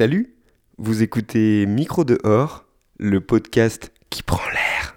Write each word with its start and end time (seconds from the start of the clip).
Salut, 0.00 0.34
vous 0.78 1.02
écoutez 1.02 1.66
Micro 1.66 2.04
dehors, 2.04 2.64
le 2.96 3.20
podcast 3.20 3.92
qui 4.08 4.22
prend 4.22 4.40
l'air. 4.50 4.96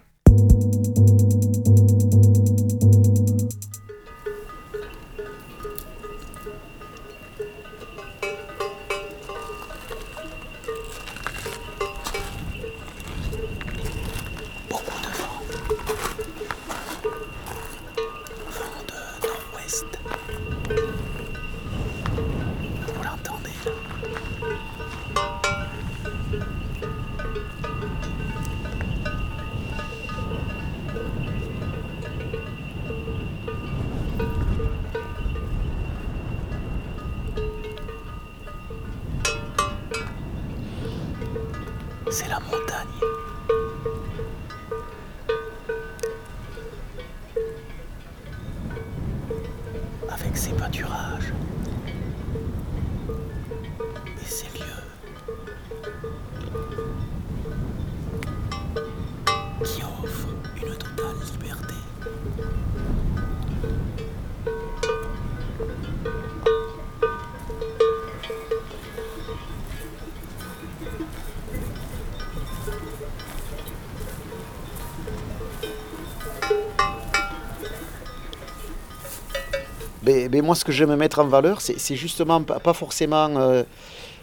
Mais 80.34 80.42
moi, 80.42 80.56
ce 80.56 80.66
que 80.66 80.72
j'aime 80.72 80.96
mettre 80.96 81.20
en 81.20 81.26
valeur, 81.28 81.62
c'est 81.62 81.96
justement 81.96 82.42
pas, 82.42 82.74
forcément 82.74 83.30
euh, 83.38 83.62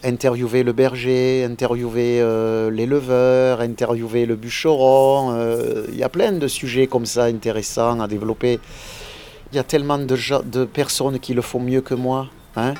interviewer 0.03 0.61
le 0.61 0.73
berger, 0.73 1.45
interviewer 1.45 2.19
euh, 2.19 2.69
l'éleveur, 2.69 3.61
interviewer 3.61 4.25
le 4.25 4.35
bûcheron. 4.35 5.31
euh, 5.31 5.85
Il 5.87 5.97
y 5.97 6.03
a 6.03 6.09
plein 6.09 6.33
de 6.33 6.47
sujets 6.49 6.87
comme 6.87 7.05
ça 7.05 7.23
intéressants 7.23 8.01
à 8.01 8.09
développer. 8.09 8.59
Il 9.53 9.55
y 9.55 9.59
a 9.59 9.63
tellement 9.63 9.99
de, 9.99 10.17
de 10.57 10.65
personnes 10.65 11.17
qui 11.17 11.33
le 11.33 11.41
font 11.41 11.61
mieux 11.61 11.79
que 11.79 11.93
moi. 11.93 12.27
hein. 12.57 12.73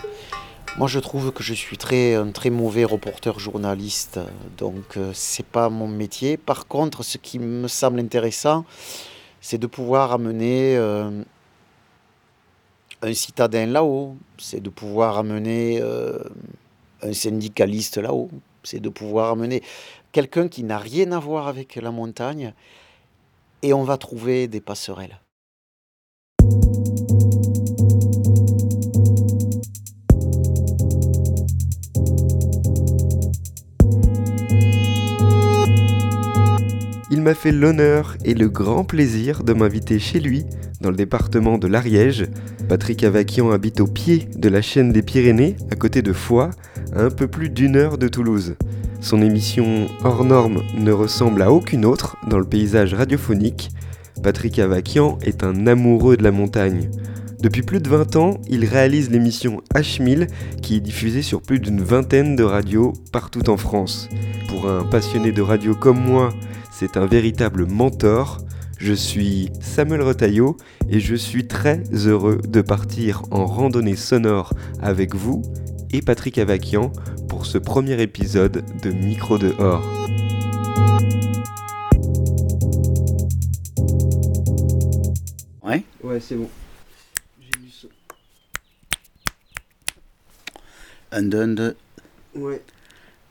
Moi, 0.77 0.89
je 0.89 0.99
trouve 0.99 1.31
que 1.31 1.41
je 1.41 1.53
suis 1.53 1.77
très, 1.77 2.15
un 2.15 2.31
très 2.31 2.49
mauvais 2.49 2.83
reporter 2.83 3.39
journaliste, 3.39 4.19
donc 4.57 4.97
euh, 4.97 5.11
c'est 5.13 5.45
pas 5.45 5.69
mon 5.69 5.87
métier. 5.87 6.35
Par 6.35 6.67
contre, 6.67 7.01
ce 7.03 7.17
qui 7.17 7.39
me 7.39 7.69
semble 7.69 8.01
intéressant, 8.01 8.65
c'est 9.39 9.57
de 9.57 9.67
pouvoir 9.67 10.11
amener 10.11 10.77
un 13.01 13.13
citadin 13.13 13.65
là-haut, 13.65 14.15
c'est 14.37 14.61
de 14.61 14.69
pouvoir 14.69 15.17
amener 15.17 15.79
euh, 15.81 16.19
un 17.01 17.13
syndicaliste 17.13 17.97
là-haut, 17.97 18.29
c'est 18.63 18.79
de 18.79 18.89
pouvoir 18.89 19.31
amener 19.31 19.63
quelqu'un 20.11 20.47
qui 20.47 20.63
n'a 20.63 20.77
rien 20.77 21.11
à 21.11 21.19
voir 21.19 21.47
avec 21.47 21.75
la 21.75 21.91
montagne, 21.91 22.53
et 23.63 23.73
on 23.73 23.83
va 23.83 23.97
trouver 23.97 24.47
des 24.47 24.61
passerelles. 24.61 25.19
Il 37.13 37.21
m'a 37.21 37.35
fait 37.35 37.51
l'honneur 37.51 38.15
et 38.23 38.33
le 38.33 38.47
grand 38.47 38.85
plaisir 38.85 39.43
de 39.43 39.53
m'inviter 39.53 39.99
chez 39.99 40.19
lui, 40.19 40.45
dans 40.81 40.89
le 40.89 40.95
département 40.95 41.57
de 41.57 41.67
l'Ariège. 41.67 42.25
Patrick 42.67 43.03
Avakian 43.03 43.51
habite 43.51 43.79
au 43.79 43.87
pied 43.87 44.27
de 44.35 44.49
la 44.49 44.61
chaîne 44.61 44.91
des 44.91 45.01
Pyrénées, 45.01 45.55
à 45.71 45.75
côté 45.75 46.01
de 46.01 46.13
Foix, 46.13 46.51
à 46.95 47.03
un 47.03 47.09
peu 47.09 47.27
plus 47.27 47.49
d'une 47.49 47.75
heure 47.75 47.97
de 47.97 48.07
Toulouse. 48.07 48.55
Son 48.99 49.21
émission 49.21 49.87
hors 50.03 50.25
norme 50.25 50.61
ne 50.77 50.91
ressemble 50.91 51.41
à 51.41 51.51
aucune 51.51 51.85
autre 51.85 52.17
dans 52.27 52.37
le 52.37 52.45
paysage 52.45 52.93
radiophonique. 52.93 53.69
Patrick 54.21 54.59
Avakian 54.59 55.17
est 55.23 55.43
un 55.43 55.67
amoureux 55.67 56.17
de 56.17 56.23
la 56.23 56.31
montagne. 56.31 56.89
Depuis 57.41 57.63
plus 57.63 57.81
de 57.81 57.89
20 57.89 58.15
ans, 58.17 58.37
il 58.47 58.65
réalise 58.65 59.09
l'émission 59.09 59.63
H1000 59.73 60.27
qui 60.61 60.75
est 60.75 60.79
diffusée 60.79 61.23
sur 61.23 61.41
plus 61.41 61.59
d'une 61.59 61.81
vingtaine 61.81 62.35
de 62.35 62.43
radios 62.43 62.93
partout 63.11 63.49
en 63.49 63.57
France. 63.57 64.09
Pour 64.47 64.69
un 64.69 64.83
passionné 64.83 65.31
de 65.31 65.41
radio 65.41 65.73
comme 65.73 65.99
moi, 65.99 66.29
c'est 66.71 66.97
un 66.97 67.07
véritable 67.07 67.65
mentor. 67.65 68.37
Je 68.83 68.93
suis 68.93 69.51
Samuel 69.61 70.01
Retailleau 70.01 70.57
et 70.89 70.99
je 70.99 71.13
suis 71.13 71.45
très 71.45 71.83
heureux 71.93 72.41
de 72.47 72.61
partir 72.61 73.21
en 73.29 73.45
randonnée 73.45 73.95
sonore 73.95 74.55
avec 74.81 75.13
vous 75.13 75.43
et 75.91 76.01
Patrick 76.01 76.39
Avakian 76.39 76.91
pour 77.29 77.45
ce 77.45 77.59
premier 77.59 78.01
épisode 78.01 78.63
de 78.81 78.89
Micro 78.89 79.37
dehors. 79.37 79.83
Ouais 85.61 85.83
Ouais, 86.03 86.19
c'est 86.19 86.35
bon. 86.35 86.49
Un, 91.11 91.21
deux, 91.21 91.41
un, 91.41 91.47
deux. 91.49 91.75
Ouais. 92.33 92.63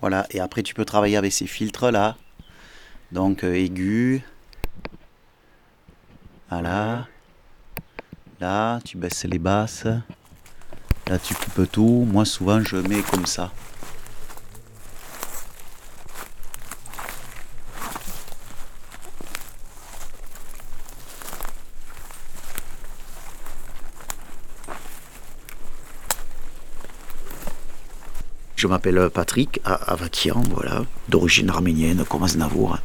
Voilà, 0.01 0.29
et 0.31 0.39
après 0.39 0.63
tu 0.63 0.75
peux 0.75 0.85
travailler 0.85 1.17
avec 1.17 1.33
ces 1.33 1.49
filtres 1.49 1.91
là. 1.91 2.17
Donc 3.11 3.43
euh, 3.43 3.53
aigu. 3.53 4.23
Voilà. 6.51 7.07
Là, 8.41 8.81
tu 8.85 8.97
baisses 8.97 9.25
les 9.25 9.39
basses. 9.39 9.87
Là, 11.07 11.19
tu 11.19 11.35
coupes 11.35 11.71
tout. 11.71 12.07
Moi, 12.11 12.25
souvent, 12.25 12.61
je 12.61 12.77
mets 12.77 13.03
comme 13.03 13.27
ça. 13.27 13.53
Je 28.57 28.67
m'appelle 28.67 29.09
Patrick 29.09 29.59
Avakian, 29.65 30.43
voilà, 30.51 30.83
d'origine 31.09 31.49
arménienne, 31.49 32.05
comme 32.05 32.25
Aznavour. 32.25 32.79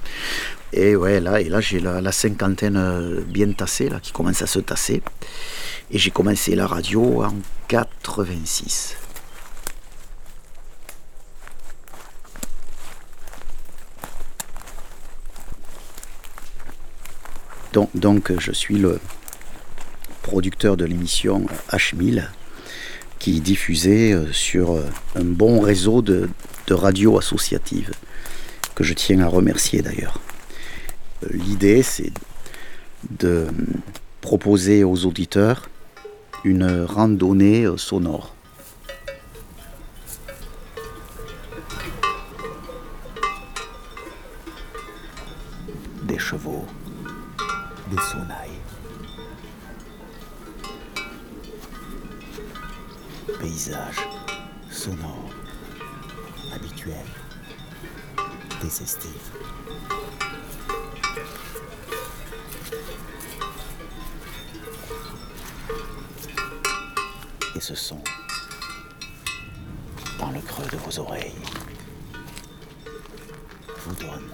Et 0.78 0.94
ouais, 0.98 1.22
là, 1.22 1.40
et 1.40 1.48
là 1.48 1.62
j'ai 1.62 1.80
la, 1.80 2.12
cinquantaine 2.12 2.76
euh, 2.76 3.22
bien 3.26 3.50
tassée, 3.54 3.88
là, 3.88 4.02
qui 4.02 4.12
commence 4.12 4.42
à 4.42 4.46
se 4.46 4.60
tasser. 4.60 5.02
Et 5.90 5.98
j'ai 5.98 6.12
commencé 6.12 6.54
la 6.54 6.68
radio 6.68 7.24
en 7.24 7.34
86. 7.70 8.98
Donc, 17.72 17.90
donc 17.94 18.34
je 18.38 18.52
suis 18.52 18.78
le 18.78 19.00
producteur 20.24 20.76
de 20.76 20.84
l'émission 20.84 21.46
H1000 21.72 22.28
qui 23.18 23.40
diffusée 23.40 24.12
euh, 24.12 24.30
sur 24.34 24.74
euh, 24.74 24.84
un 25.16 25.24
bon 25.24 25.62
réseau 25.62 26.02
de, 26.02 26.30
de 26.68 26.74
radios 26.74 27.18
associatives 27.18 27.92
que 28.76 28.84
je 28.84 28.94
tiens 28.94 29.22
à 29.22 29.28
remercier 29.28 29.82
d'ailleurs. 29.82 30.20
Euh, 31.24 31.28
L'idée 31.32 31.84
c'est 31.84 32.12
de 33.10 33.48
proposer 34.22 34.84
aux 34.84 35.06
auditeurs 35.06 35.70
une 36.44 36.84
randonnée 36.84 37.66
euh, 37.66 37.78
sonore. 37.78 38.34
Des 46.04 46.20
chevaux, 46.20 46.66
des 47.90 48.02
sonnailles, 48.12 48.60
paysages 53.40 54.08
sonores, 54.70 55.32
habituels, 56.54 56.96
des 58.62 58.84
estives. 58.84 59.32
Ce 67.66 67.74
son 67.74 67.98
dans 70.20 70.30
le 70.30 70.40
creux 70.40 70.68
de 70.72 70.78
vos 70.78 71.00
oreilles. 71.00 71.34
vous 73.86 73.96
donne 73.96 74.30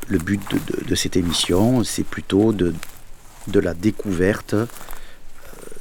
Le 0.08 0.18
but 0.18 0.40
de, 0.50 0.58
de- 0.58 0.73
de 0.86 0.94
cette 0.94 1.16
émission, 1.16 1.82
c'est 1.84 2.04
plutôt 2.04 2.52
de, 2.52 2.74
la 3.52 3.74
découverte, 3.74 4.54
euh, 4.54 4.66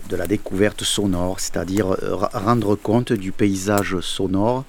de 0.10 0.16
la 0.16 0.28
découverte 0.28 0.84
sonore, 0.84 1.40
c'est-à-dire 1.40 1.92
euh, 1.92 2.16
rendre 2.16 2.76
compte 2.76 3.14
du 3.14 3.32
paysage 3.32 4.00
sonore 4.00 4.66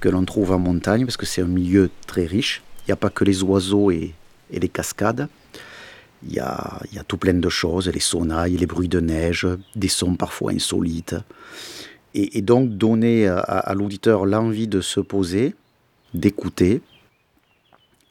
que 0.00 0.08
l'on 0.08 0.24
trouve 0.24 0.52
en 0.52 0.58
montagne, 0.58 1.04
parce 1.04 1.16
que 1.16 1.26
c'est 1.26 1.42
un 1.42 1.46
milieu 1.46 1.90
très 2.06 2.24
riche. 2.24 2.62
Il 2.80 2.88
n'y 2.88 2.92
a 2.92 2.96
pas 2.96 3.10
que 3.10 3.24
les 3.24 3.42
oiseaux 3.42 3.90
et, 3.90 4.14
et 4.50 4.58
les 4.58 4.68
cascades. 4.68 5.28
Il 6.26 6.34
y, 6.34 6.40
a, 6.40 6.80
y 6.92 6.98
a 6.98 7.04
tout 7.04 7.16
plein 7.16 7.34
de 7.34 7.48
choses, 7.48 7.88
les 7.88 8.00
sonnailles, 8.00 8.56
les 8.56 8.66
bruits 8.66 8.88
de 8.88 9.00
neige, 9.00 9.46
des 9.74 9.88
sons 9.88 10.16
parfois 10.16 10.52
insolites. 10.52 11.14
Et, 12.12 12.42
donc 12.42 12.70
donner 12.70 13.28
à, 13.28 13.38
à 13.38 13.74
l'auditeur 13.74 14.26
l'envie 14.26 14.66
de 14.66 14.80
se 14.80 14.98
poser, 15.00 15.54
d'écouter, 16.12 16.82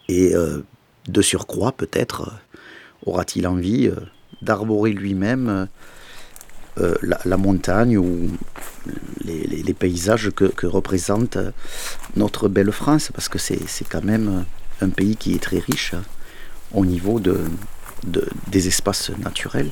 et 0.07 0.33
euh, 0.33 0.63
de 1.11 1.21
surcroît, 1.21 1.71
peut-être, 1.71 2.21
euh, 2.21 2.59
aura-t-il 3.05 3.47
envie 3.47 3.87
euh, 3.87 3.95
d'arborer 4.41 4.91
lui-même 4.91 5.67
euh, 6.79 6.95
la, 7.01 7.37
montagne 7.37 7.97
ou 7.97 8.29
les, 9.25 9.73
paysages 9.73 10.31
que, 10.31 10.65
représente 10.65 11.37
notre 12.15 12.47
belle 12.47 12.71
France, 12.71 13.11
parce 13.13 13.27
que 13.27 13.37
c'est 13.37 13.59
quand 13.89 14.03
même 14.03 14.45
un 14.81 14.89
pays 14.89 15.17
qui 15.17 15.35
est 15.35 15.43
très 15.43 15.59
riche 15.59 15.93
hein, 15.93 16.03
au 16.73 16.85
niveau 16.85 17.19
de, 17.19 17.41
de- 18.05 18.29
des 18.47 18.67
espaces 18.67 19.11
naturels. 19.17 19.71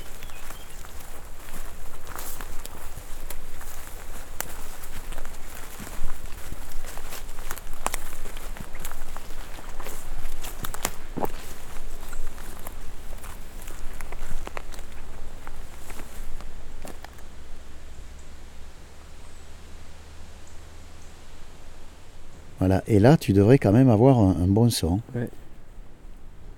Voilà, 22.67 22.83
et 22.85 22.99
là, 22.99 23.15
tu 23.15 23.31
devrais 23.31 23.59
quand 23.59 23.71
même 23.71 23.89
avoir 23.89 24.19
un, 24.19 24.31
un 24.43 24.47
bon 24.47 24.69
son. 24.69 24.99
Ouais. 25.15 25.29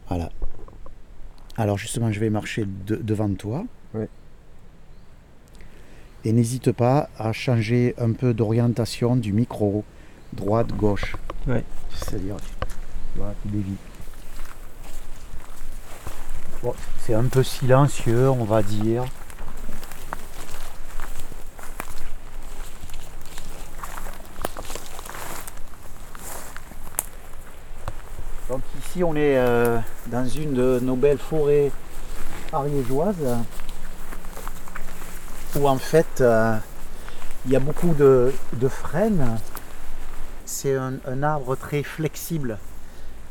Voilà. 0.07 0.31
Alors 1.55 1.77
justement, 1.77 2.11
je 2.11 2.19
vais 2.19 2.31
marcher 2.31 2.65
de- 2.65 2.95
devant 2.95 3.31
toi. 3.35 3.63
Ouais. 3.93 4.09
Et 6.25 6.33
n'hésite 6.33 6.71
pas 6.71 7.09
à 7.19 7.31
changer 7.31 7.93
un 7.99 8.13
peu 8.13 8.33
d'orientation 8.33 9.17
du 9.17 9.33
micro, 9.33 9.83
droite, 10.33 10.69
gauche. 10.69 11.15
Ouais. 11.45 11.63
C'est-à-dire, 11.93 12.37
tu 13.13 13.19
vois, 13.19 13.35
tu 13.43 13.49
dévies. 13.49 13.77
Bon, 16.63 16.73
c'est 17.05 17.13
un 17.13 17.25
peu 17.25 17.43
silencieux, 17.43 18.31
on 18.31 18.45
va 18.45 18.63
dire. 18.63 19.05
Donc 28.49 28.61
on 29.03 29.15
est 29.15 29.37
euh, 29.37 29.79
dans 30.07 30.27
une 30.27 30.53
de 30.53 30.79
nos 30.81 30.95
belles 30.95 31.19
forêts 31.19 31.71
ariégeoises 32.51 33.37
où 35.55 35.67
en 35.67 35.77
fait 35.77 36.21
euh, 36.21 36.55
il 37.45 37.51
y 37.51 37.55
a 37.55 37.59
beaucoup 37.59 37.93
de, 37.93 38.33
de 38.53 38.67
frênes. 38.67 39.37
C'est 40.45 40.75
un, 40.75 41.23
arbre 41.23 41.55
très 41.55 41.83
flexible. 41.83 42.57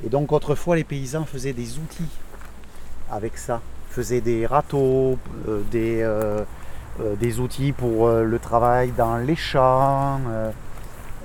Et 0.04 0.08
donc 0.08 0.32
autrefois 0.32 0.76
les 0.76 0.84
paysans 0.84 1.24
faisaient 1.24 1.52
des 1.52 1.78
outils 1.78 2.10
avec 3.10 3.36
ça. 3.36 3.60
Faisaient 3.90 4.20
des 4.20 4.46
râteaux, 4.46 5.18
euh, 5.48 5.62
des, 5.70 6.06
des 7.18 7.40
outils 7.40 7.72
pour 7.72 8.08
le 8.08 8.38
travail 8.38 8.92
dans 8.96 9.16
les 9.16 9.36
champs. 9.36 10.20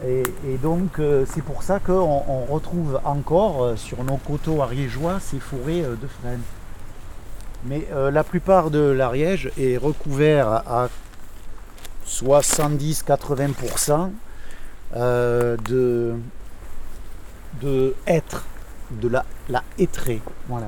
Et, 0.05 0.23
donc 0.61 0.99
euh, 0.99 1.25
c'est 1.27 1.43
pour 1.43 1.63
ça 1.63 1.79
qu'on 1.79 2.23
on 2.27 2.45
retrouve 2.45 2.99
encore 3.05 3.63
euh, 3.63 3.75
sur 3.75 4.03
nos 4.03 4.17
coteaux 4.17 4.61
ariégeois 4.61 5.19
ces 5.19 5.39
forêts 5.39 5.83
euh, 5.83 5.95
de 5.95 6.07
frênes. 6.07 6.43
Mais 7.65 7.87
la 8.11 8.25
plupart 8.25 8.71
de 8.71 8.79
l'Ariège 8.79 9.49
est 9.57 9.77
recouvert 9.77 10.49
à 10.49 10.89
70-80% 12.05 14.11
euh, 14.95 15.57
de, 15.67 16.13
de 17.61 17.95
hêtre, 18.05 18.45
de 18.91 19.07
la, 19.07 19.25
la 19.49 19.63
hêtraie. 19.79 20.19
Voilà. 20.47 20.67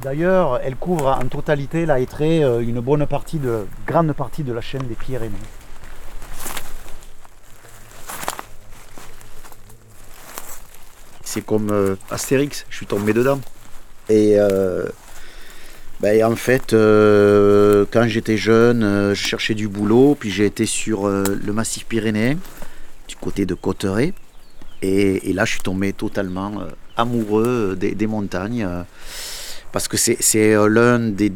D'ailleurs, 0.00 0.60
elle 0.62 0.76
couvre 0.76 1.08
en 1.08 1.26
totalité 1.26 1.86
la 1.86 2.00
hêtraie 2.00 2.44
euh, 2.44 2.60
une 2.60 2.80
bonne 2.80 3.06
partie 3.06 3.38
de, 3.38 3.66
grande 3.86 4.12
partie 4.12 4.44
de 4.44 4.52
la 4.52 4.60
chaîne 4.60 4.86
des 4.86 4.94
Pyrénées. 4.94 5.34
C'est 11.32 11.46
comme 11.46 11.70
euh, 11.70 11.94
Astérix, 12.10 12.66
je 12.70 12.76
suis 12.76 12.86
tombé 12.86 13.12
dedans. 13.12 13.40
Et 14.08 14.34
euh, 14.36 14.84
ben, 16.00 16.24
en 16.24 16.34
fait, 16.34 16.72
euh, 16.72 17.84
quand 17.92 18.08
j'étais 18.08 18.36
jeune, 18.36 19.14
je 19.14 19.14
cherchais 19.14 19.54
du 19.54 19.68
boulot, 19.68 20.16
puis 20.18 20.28
j'ai 20.28 20.46
été 20.46 20.66
sur 20.66 21.06
le 21.08 21.52
massif 21.52 21.86
pyrénéen, 21.86 22.36
du 23.06 23.14
côté 23.14 23.46
de 23.46 23.54
Cotteret. 23.54 24.12
Et, 24.82 25.32
là, 25.32 25.44
je 25.44 25.52
suis 25.52 25.60
tombé 25.60 25.92
totalement 25.92 26.64
amoureux 26.96 27.76
des, 27.78 28.06
montagnes, 28.08 28.68
parce 29.70 29.86
que 29.86 29.96
c'est 29.96 30.56
l'un 30.68 30.98
des... 30.98 31.32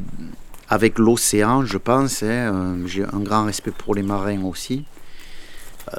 Avec 0.71 0.99
l'océan, 0.99 1.65
je 1.65 1.79
pense, 1.79 2.25
hein, 2.25 2.79
j'ai 2.87 3.05
un 3.05 3.21
grand 3.21 3.45
respect 3.45 3.71
pour 3.71 3.95
les 3.95 4.03
marins 4.03 4.43
aussi. 4.43 4.87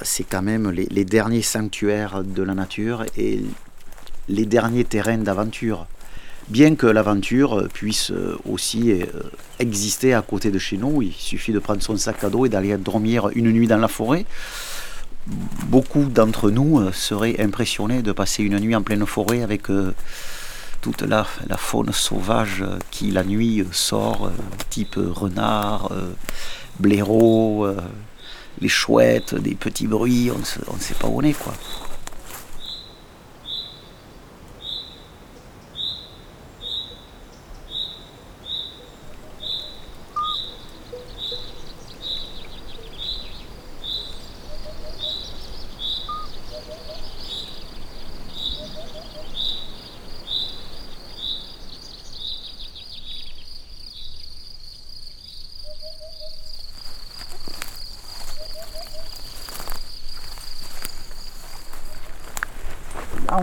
C'est 0.01 0.25
quand 0.25 0.41
même 0.41 0.69
les, 0.69 0.87
les 0.87 1.05
derniers 1.05 1.43
sanctuaires 1.43 2.25
de 2.25 2.43
la 2.43 2.55
nature 2.55 3.05
et 3.15 3.41
les 4.27 4.45
derniers 4.45 4.83
terrains 4.83 5.17
d'aventure. 5.17 5.87
Bien 6.47 6.75
que 6.75 6.85
l'aventure 6.85 7.67
puisse 7.73 8.11
euh, 8.11 8.37
aussi 8.47 8.91
euh, 8.91 9.05
exister 9.57 10.13
à 10.13 10.21
côté 10.21 10.51
de 10.51 10.59
chez 10.59 10.77
nous, 10.77 11.01
il 11.01 11.11
suffit 11.11 11.51
de 11.51 11.57
prendre 11.57 11.81
son 11.81 11.97
sac 11.97 12.23
à 12.23 12.29
dos 12.29 12.45
et 12.45 12.49
d'aller 12.49 12.77
dormir 12.77 13.29
une 13.33 13.51
nuit 13.51 13.65
dans 13.65 13.79
la 13.79 13.87
forêt. 13.87 14.25
Beaucoup 15.69 16.03
d'entre 16.03 16.51
nous 16.51 16.79
euh, 16.79 16.91
seraient 16.91 17.41
impressionnés 17.41 18.03
de 18.03 18.11
passer 18.11 18.43
une 18.43 18.59
nuit 18.59 18.75
en 18.75 18.83
pleine 18.83 19.07
forêt 19.07 19.41
avec 19.41 19.63
toute 20.81 21.01
la, 21.01 21.25
faune 21.57 21.91
sauvage 21.91 22.63
qui 22.91 23.09
la 23.09 23.23
nuit 23.23 23.65
sort, 23.71 24.31
type 24.69 24.99
renard, 24.99 25.91
blaireau, 26.79 27.67
les 28.61 28.69
chouettes, 28.69 29.33
des 29.33 29.55
petits 29.55 29.87
bruits, 29.87 30.29
on 30.31 30.37
ne 30.37 30.79
sait 30.79 30.93
pas 30.93 31.07
où 31.07 31.17
on 31.17 31.23
est 31.23 31.33
quoi. 31.33 31.53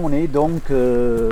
On 0.01 0.13
est 0.13 0.27
donc 0.27 0.71
euh, 0.71 1.31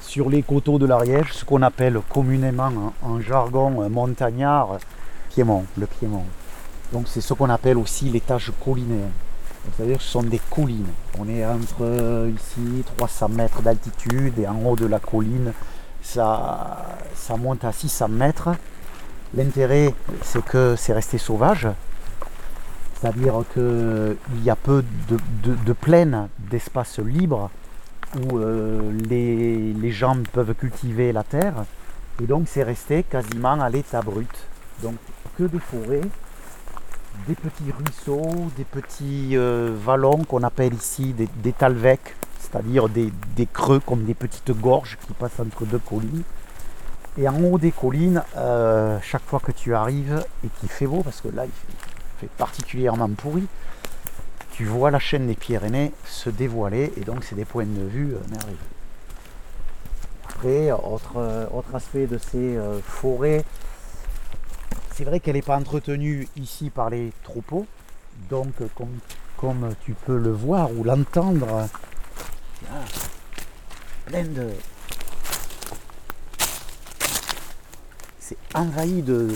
sur 0.00 0.28
les 0.28 0.42
coteaux 0.42 0.78
de 0.78 0.86
l'Ariège, 0.86 1.32
ce 1.32 1.44
qu'on 1.44 1.62
appelle 1.62 2.00
communément 2.08 2.70
en, 3.02 3.08
en 3.08 3.20
jargon 3.20 3.88
montagnard, 3.88 4.78
Piémont, 5.30 5.64
le 5.76 5.86
Piémont. 5.86 6.24
Donc 6.92 7.06
c'est 7.06 7.20
ce 7.20 7.34
qu'on 7.34 7.50
appelle 7.50 7.78
aussi 7.78 8.06
l'étage 8.06 8.52
collinéen. 8.64 9.10
C'est-à-dire 9.76 10.00
ce 10.00 10.08
sont 10.08 10.22
des 10.22 10.40
collines. 10.50 10.86
On 11.18 11.28
est 11.28 11.44
entre 11.44 11.82
euh, 11.82 12.30
ici 12.34 12.84
300 12.96 13.28
mètres 13.30 13.62
d'altitude 13.62 14.38
et 14.38 14.48
en 14.48 14.62
haut 14.64 14.76
de 14.76 14.86
la 14.86 14.98
colline, 14.98 15.52
ça, 16.02 16.86
ça 17.14 17.36
monte 17.36 17.64
à 17.64 17.72
600 17.72 18.08
mètres. 18.08 18.50
L'intérêt, 19.34 19.94
c'est 20.22 20.42
que 20.42 20.74
c'est 20.76 20.94
resté 20.94 21.18
sauvage. 21.18 21.68
C'est-à-dire 23.00 23.44
qu'il 23.52 24.44
y 24.44 24.50
a 24.50 24.56
peu 24.56 24.84
de, 25.08 25.18
de, 25.54 25.72
plaines, 25.72 26.28
d'espaces 26.50 26.98
libres 26.98 27.48
où 28.16 28.38
euh, 28.38 28.92
les, 29.08 29.90
gens 29.92 30.16
peuvent 30.32 30.54
cultiver 30.54 31.12
la 31.12 31.22
terre. 31.22 31.64
Et 32.20 32.26
donc 32.26 32.48
c'est 32.48 32.64
resté 32.64 33.04
quasiment 33.04 33.60
à 33.60 33.68
l'état 33.70 34.02
brut. 34.02 34.28
Donc 34.82 34.96
que 35.36 35.44
des 35.44 35.60
forêts, 35.60 36.00
des 37.28 37.34
petits 37.36 37.70
ruisseaux, 37.70 38.50
des 38.56 38.64
petits 38.64 39.36
euh, 39.36 39.72
vallons 39.80 40.24
qu'on 40.24 40.42
appelle 40.42 40.74
ici 40.74 41.12
des, 41.12 41.28
des 41.36 41.54
c'est-à-dire 42.40 42.88
des, 42.88 43.12
creux 43.52 43.80
comme 43.80 44.04
des 44.04 44.14
petites 44.14 44.50
gorges 44.50 44.98
qui 45.06 45.12
passent 45.12 45.38
entre 45.38 45.64
deux 45.64 45.78
collines. 45.78 46.22
Et 47.16 47.28
en 47.28 47.40
haut 47.42 47.58
des 47.58 47.72
collines, 47.72 48.22
euh, 48.36 48.98
chaque 49.02 49.24
fois 49.24 49.40
que 49.40 49.52
tu 49.52 49.74
arrives 49.74 50.24
et 50.44 50.48
qu'il 50.58 50.68
fait 50.68 50.86
beau, 50.86 51.02
parce 51.02 51.20
que 51.20 51.28
là 51.28 51.44
il 51.44 51.50
fait, 51.50 51.97
particulièrement 52.26 53.08
pourri, 53.10 53.46
tu 54.58 54.64
vois 54.64 54.90
la 54.90 54.98
chaîne 54.98 55.28
des 55.28 55.36
Pyrénées 55.36 55.92
se 56.04 56.30
dévoiler 56.30 56.92
et 56.96 57.02
donc 57.02 57.22
c'est 57.22 57.36
des 57.36 57.44
points 57.44 57.64
de 57.64 57.86
vue 57.86 58.14
euh, 58.14 58.18
merveilleux. 58.28 58.58
Après, 60.28 60.72
autre, 60.72 61.12
euh, 61.16 61.46
autre 61.52 61.74
aspect 61.76 62.08
de 62.08 62.18
ces 62.18 62.56
euh, 62.56 62.80
forêts, 62.80 63.44
c'est 64.92 65.04
vrai 65.04 65.20
qu'elle 65.20 65.36
n'est 65.36 65.42
pas 65.42 65.56
entretenue 65.56 66.26
ici 66.36 66.70
par 66.70 66.90
les 66.90 67.12
troupeaux, 67.22 67.68
donc 68.30 68.52
comme, 68.74 68.98
comme 69.36 69.74
tu 69.84 69.92
peux 69.92 70.18
le 70.18 70.32
voir 70.32 70.72
ou 70.72 70.82
l'entendre, 70.82 71.68
plein 74.06 74.24
de... 74.24 74.48
C'est 78.18 78.36
envahi 78.54 79.02
de, 79.02 79.28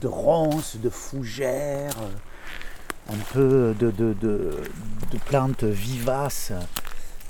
de 0.00 0.08
ronces, 0.08 0.76
de 0.76 0.88
fougères, 0.88 1.92
un 3.10 3.32
peu 3.32 3.74
de, 3.78 3.90
de- 3.90 4.12
de- 4.14 4.60
de 5.12 5.18
plantes 5.26 5.64
vivaces 5.64 6.52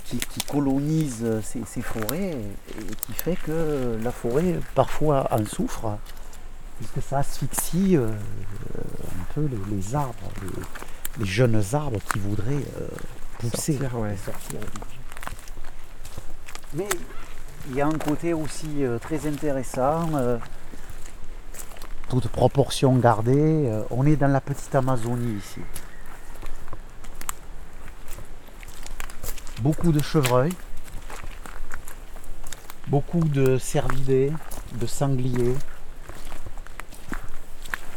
qui, 0.05 0.17
qui 0.17 0.41
colonisent 0.43 1.25
ces, 1.43 1.61
ces 1.65 1.81
forêts 1.81 2.31
et 2.69 2.95
qui 3.05 3.13
fait 3.13 3.35
que 3.35 3.97
la 4.03 4.11
forêt 4.11 4.59
parfois 4.75 5.27
en 5.31 5.45
souffre 5.45 5.97
puisque 6.77 7.07
ça 7.07 7.19
asphyxie 7.19 7.95
euh, 7.97 8.09
un 8.09 9.33
peu 9.33 9.41
les, 9.47 9.75
les 9.75 9.95
arbres, 9.95 10.31
les, 10.41 11.23
les 11.23 11.25
jeunes 11.29 11.61
arbres 11.73 11.99
qui 12.11 12.19
voudraient 12.19 12.65
euh, 12.79 12.87
pousser, 13.39 13.73
Sortir, 13.77 13.99
ouais. 13.99 14.15
sortir. 14.25 14.59
Mais 16.73 16.87
il 17.69 17.75
y 17.75 17.81
a 17.81 17.87
un 17.87 17.97
côté 17.97 18.33
aussi 18.33 18.83
euh, 18.83 18.97
très 18.97 19.27
intéressant. 19.27 20.09
Toute 22.11 22.27
proportion 22.27 22.97
gardée, 22.97 23.69
euh, 23.69 23.83
on 23.89 24.05
est 24.05 24.17
dans 24.17 24.27
la 24.27 24.41
petite 24.41 24.75
Amazonie 24.75 25.37
ici. 25.37 25.61
Beaucoup 29.61 29.93
de 29.93 30.01
chevreuils, 30.01 30.51
beaucoup 32.87 33.21
de 33.21 33.57
cervidés, 33.57 34.33
de 34.73 34.85
sangliers, 34.85 35.55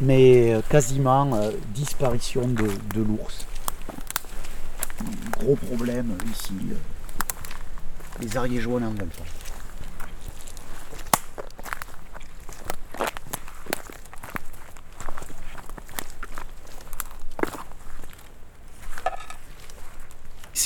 mais 0.00 0.54
euh, 0.54 0.60
quasiment 0.70 1.34
euh, 1.34 1.50
disparition 1.70 2.46
de, 2.46 2.70
l'ours. 2.94 3.46
Gros 5.40 5.56
problème 5.56 6.16
ici. 6.32 6.54
les 8.20 8.36
araignées 8.36 8.60
jaunes 8.60 8.84
en 8.84 8.90
veulent 8.90 9.08
pas. 9.08 9.43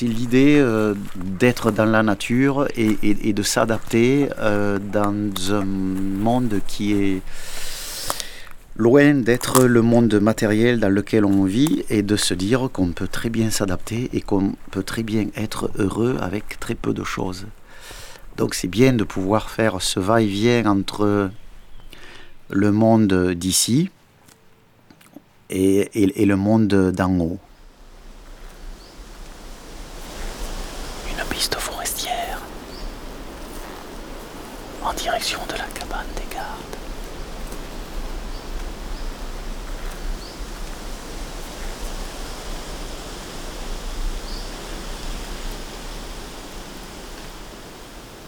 L'idée 0.07 0.59
euh, 0.59 0.95
d'être 1.17 1.71
dans 1.71 1.85
la 1.85 2.03
nature 2.03 2.69
et, 2.77 3.33
de 3.33 3.43
s'adapter 3.43 4.29
euh, 4.39 4.79
dans 4.79 5.31
un 5.53 5.65
monde 5.65 6.61
qui 6.67 6.93
est 6.93 7.23
loin 8.77 9.15
d'être 9.15 9.65
le 9.65 9.83
monde 9.83 10.15
matériel 10.21 10.79
dans 10.79 10.89
lequel 10.89 11.25
on 11.25 11.45
vit 11.45 11.85
et 11.91 12.03
de 12.03 12.17
se 12.17 12.35
dire 12.35 12.69
qu'on 12.73 12.93
peut 12.93 13.09
très 13.09 13.29
bien 13.29 13.51
s'adapter 13.51 14.09
et 14.13 14.21
qu'on 14.21 14.55
peut 14.71 14.85
très 14.85 15.03
bien 15.03 15.27
être 15.37 15.71
heureux 15.79 16.17
avec 16.21 16.61
très 16.61 16.75
peu 16.75 16.95
de 16.95 17.03
choses. 17.03 17.47
Donc 18.37 18.55
c'est 18.55 18.69
bien 18.69 18.93
de 18.93 19.03
pouvoir 19.03 19.51
faire 19.51 19.83
ce 19.83 19.99
va-et-vient 19.99 20.67
entre 20.67 21.31
le 22.51 22.73
monde 22.73 23.33
d'ici 23.33 23.91
et 25.51 25.91
le 26.25 26.37
monde 26.37 26.69
d'en 26.69 27.19
haut. 27.19 27.39
Une 31.11 31.25
piste 31.29 31.57
forestière 31.57 32.41
en 34.83 34.93
direction 34.95 35.41
de 35.49 35.55
la 35.55 35.65
cabane 35.75 36.07
des 36.17 36.35
gardes. 36.35 36.77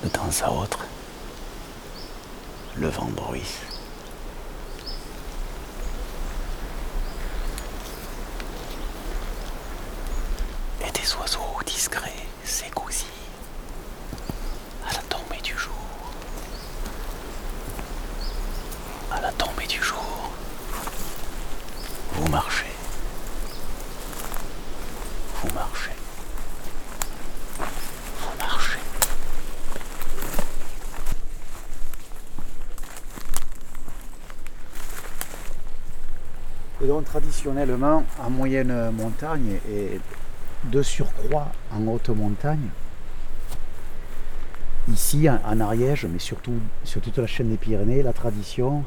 De 0.03 0.09
temps 0.09 0.31
à 0.43 0.51
autre, 0.53 0.79
le 2.77 2.89
vent 2.89 3.11
bruisse. 3.15 3.59
Et 10.87 10.91
des 10.93 11.15
oiseaux 11.17 11.39
discrets 11.67 12.13
s'écousillent 12.45 13.07
à 14.89 14.93
la 14.95 15.01
tombée 15.03 15.41
du 15.43 15.57
jour. 15.57 15.73
À 19.13 19.21
la 19.21 19.33
tombée 19.33 19.67
du 19.67 19.83
jour, 19.83 20.31
vous 22.13 22.29
marchez. 22.29 22.67
Vous 25.43 25.55
marchez. 25.55 25.91
Vous 28.23 28.39
marchez. 28.39 28.79
Traditionnellement, 37.41 38.05
en 38.23 38.29
moyenne 38.29 38.91
montagne 38.91 39.61
et 39.73 39.99
de 40.65 40.83
surcroît 40.83 41.47
en 41.75 41.87
haute 41.87 42.11
montagne, 42.11 42.69
ici 44.93 45.27
en, 45.31 45.39
en 45.47 45.59
Ariège, 45.61 46.07
mais 46.13 46.19
surtout 46.19 46.53
sur 46.85 47.01
toute 47.01 47.17
la 47.17 47.27
chaîne 47.27 47.49
des 47.49 47.57
Pyrénées, 47.57 48.03
la 48.03 48.13
tradition, 48.13 48.85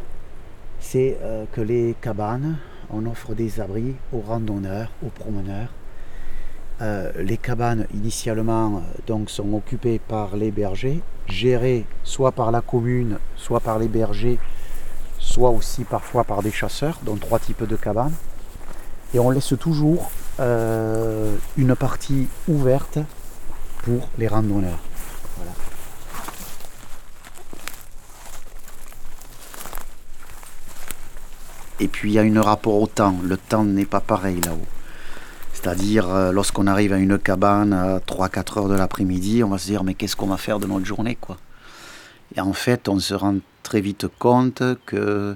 c'est 0.80 1.18
euh, 1.24 1.46
que 1.52 1.62
les 1.62 1.96
cabanes, 2.00 2.58
on 2.92 3.08
offre 3.08 3.34
des 3.34 3.60
abris 3.60 3.96
aux 4.12 4.20
randonneurs, 4.22 4.92
aux 5.04 5.10
promeneurs. 5.10 5.70
Euh, 6.82 7.12
les 7.18 7.38
cabanes 7.38 7.88
initialement 7.92 8.78
euh, 8.78 9.02
donc 9.08 9.32
sont 9.32 9.52
occupées 9.54 9.98
par 9.98 10.36
les 10.36 10.52
bergers, 10.52 11.02
gérées 11.28 11.88
soit 12.04 12.32
par 12.32 12.52
la 12.52 12.62
commune, 12.62 13.18
soit 13.36 13.62
par 13.62 13.80
les 13.80 13.88
bergers 13.88 14.38
soit 15.18 15.50
aussi 15.50 15.86
parfois 15.86 16.24
par 16.24 16.44
des 16.44 16.52
chasseurs, 16.52 17.00
dont 17.04 17.16
trois 17.16 17.40
types 17.40 17.66
de 17.66 17.76
cabanes. 17.78 18.14
Et 19.14 19.20
on 19.20 19.30
laisse 19.30 19.54
toujours 19.60 20.12
euh, 20.40 21.36
une 21.58 21.76
partie 21.76 22.28
ouverte 22.48 23.00
pour 23.84 24.10
les 24.18 24.28
randonneurs. 24.28 24.80
Et 31.80 31.88
puis 31.88 32.12
il 32.12 32.14
y 32.14 32.20
a 32.20 32.22
un 32.22 32.42
rapport 32.42 32.82
au 32.82 32.88
temps. 32.88 33.16
Le 33.24 33.38
temps 33.38 33.66
n'est 33.66 33.86
pas 33.86 34.00
pareil 34.00 34.40
là-haut. 34.42 34.66
C'est-à-dire, 35.54 36.10
euh, 36.10 36.32
lorsqu'on 36.32 36.68
arrive 36.68 36.94
à 36.94 36.98
une 36.98 37.18
cabane 37.18 37.74
à 37.74 38.00
3-4 38.00 38.60
heures 38.60 38.68
de 38.68 38.76
l'après-midi, 38.76 39.44
on 39.44 39.50
va 39.50 39.58
se 39.58 39.66
dire, 39.66 39.84
mais 39.84 39.94
qu'est-ce 39.94 40.16
qu'on 40.16 40.28
va 40.28 40.38
faire 40.38 40.60
de 40.60 40.66
notre 40.66 40.86
journée 40.86 41.16
quoi? 41.16 41.38
Et 42.36 42.42
en 42.42 42.54
fait, 42.54 42.88
on 42.90 43.00
se 43.00 43.14
rend 43.14 43.38
très 43.64 43.82
vite 43.82 44.08
compte 44.20 44.64
que 44.86 45.36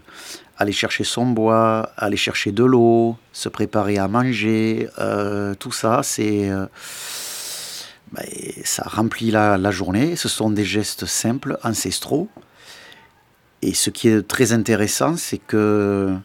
aller 0.57 0.71
chercher 0.71 1.03
son 1.03 1.27
bois, 1.27 1.91
aller 1.97 2.17
chercher 2.17 2.51
de 2.51 2.63
l'eau, 2.63 3.15
se 3.31 3.47
préparer 3.49 3.97
à 3.97 4.07
manger, 4.07 4.89
euh, 4.99 5.53
tout 5.55 5.71
ça, 5.71 6.01
c'est. 6.03 6.49
euh, 6.49 6.65
ben, 8.11 8.23
ça 8.63 8.83
remplit 8.87 9.31
la, 9.31 9.57
la 9.57 9.71
journée. 9.71 10.15
Ce 10.15 10.29
sont 10.29 10.49
des 10.49 10.63
gestes 10.63 11.05
simples, 11.05 11.57
ancestraux. 11.63 12.29
Et 13.61 13.73
ce 13.73 13.89
qui 13.89 14.07
est 14.07 14.25
très 14.25 14.53
intéressant, 14.53 15.17
c'est 15.17 15.39
que 15.39 16.15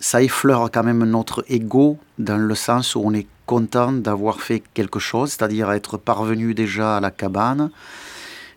ça 0.00 0.22
effleure 0.22 0.70
quand 0.70 0.82
même 0.84 1.04
notre 1.04 1.44
ego 1.48 1.98
dans 2.18 2.36
le 2.36 2.54
sens 2.54 2.94
où 2.94 3.02
on 3.04 3.12
est 3.14 3.26
content 3.46 3.92
d'avoir 3.92 4.40
fait 4.40 4.62
quelque 4.74 4.98
chose, 4.98 5.30
c'est-à-dire 5.30 5.70
être 5.72 5.96
parvenu 5.98 6.54
déjà 6.54 6.98
à 6.98 7.00
la 7.00 7.10
cabane, 7.10 7.70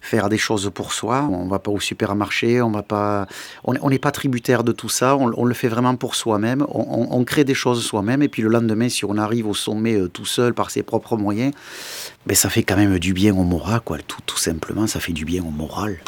faire 0.03 0.27
des 0.27 0.37
choses 0.37 0.69
pour 0.75 0.93
soi. 0.93 1.27
On 1.31 1.47
va 1.47 1.59
pas 1.59 1.71
au 1.71 1.79
supermarché, 1.79 2.61
on 2.61 2.69
va 2.69 2.83
pas, 2.83 3.25
on 3.63 3.89
n'est 3.89 3.99
pas 3.99 4.11
tributaire 4.11 4.63
de 4.63 4.73
tout 4.73 4.89
ça. 4.89 5.15
On, 5.15 5.45
le 5.45 5.53
fait 5.53 5.69
vraiment 5.69 5.95
pour 5.95 6.15
soi-même. 6.15 6.65
On, 6.69 7.23
crée 7.23 7.45
des 7.45 7.53
choses 7.53 7.83
soi-même 7.83 8.21
et 8.21 8.27
puis 8.27 8.41
le 8.41 8.49
lendemain, 8.49 8.89
si 8.89 9.05
on 9.05 9.17
arrive 9.17 9.47
au 9.47 9.53
sommet 9.53 9.95
euh, 9.95 10.09
tout 10.09 10.25
seul 10.25 10.53
par 10.53 10.71
ses 10.71 10.83
propres 10.83 11.15
moyens, 11.15 11.53
ben 12.25 12.35
ça 12.35 12.49
fait 12.49 12.63
quand 12.63 12.75
même 12.75 12.99
du 12.99 13.13
bien 13.13 13.33
au 13.33 13.43
moral, 13.43 13.79
quoi. 13.79 13.97
Tout, 13.99 14.21
tout 14.25 14.37
simplement, 14.37 14.87
ça 14.87 14.99
fait 14.99 15.13
du 15.13 15.23
bien 15.23 15.41
au 15.41 15.51
moral. 15.51 15.99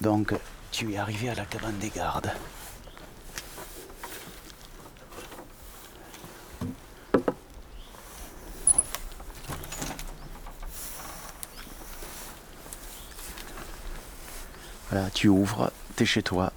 Donc, 0.00 0.34
tu 0.72 0.92
es 0.92 0.98
arrivé 0.98 1.28
à 1.28 1.34
la 1.34 1.44
cabane 1.44 1.78
des 1.80 1.90
gardes. 1.90 2.30
Voilà, 14.90 15.10
tu 15.10 15.28
ouvres, 15.28 15.70
t'es 15.96 16.06
chez 16.06 16.22
toi. 16.22 16.52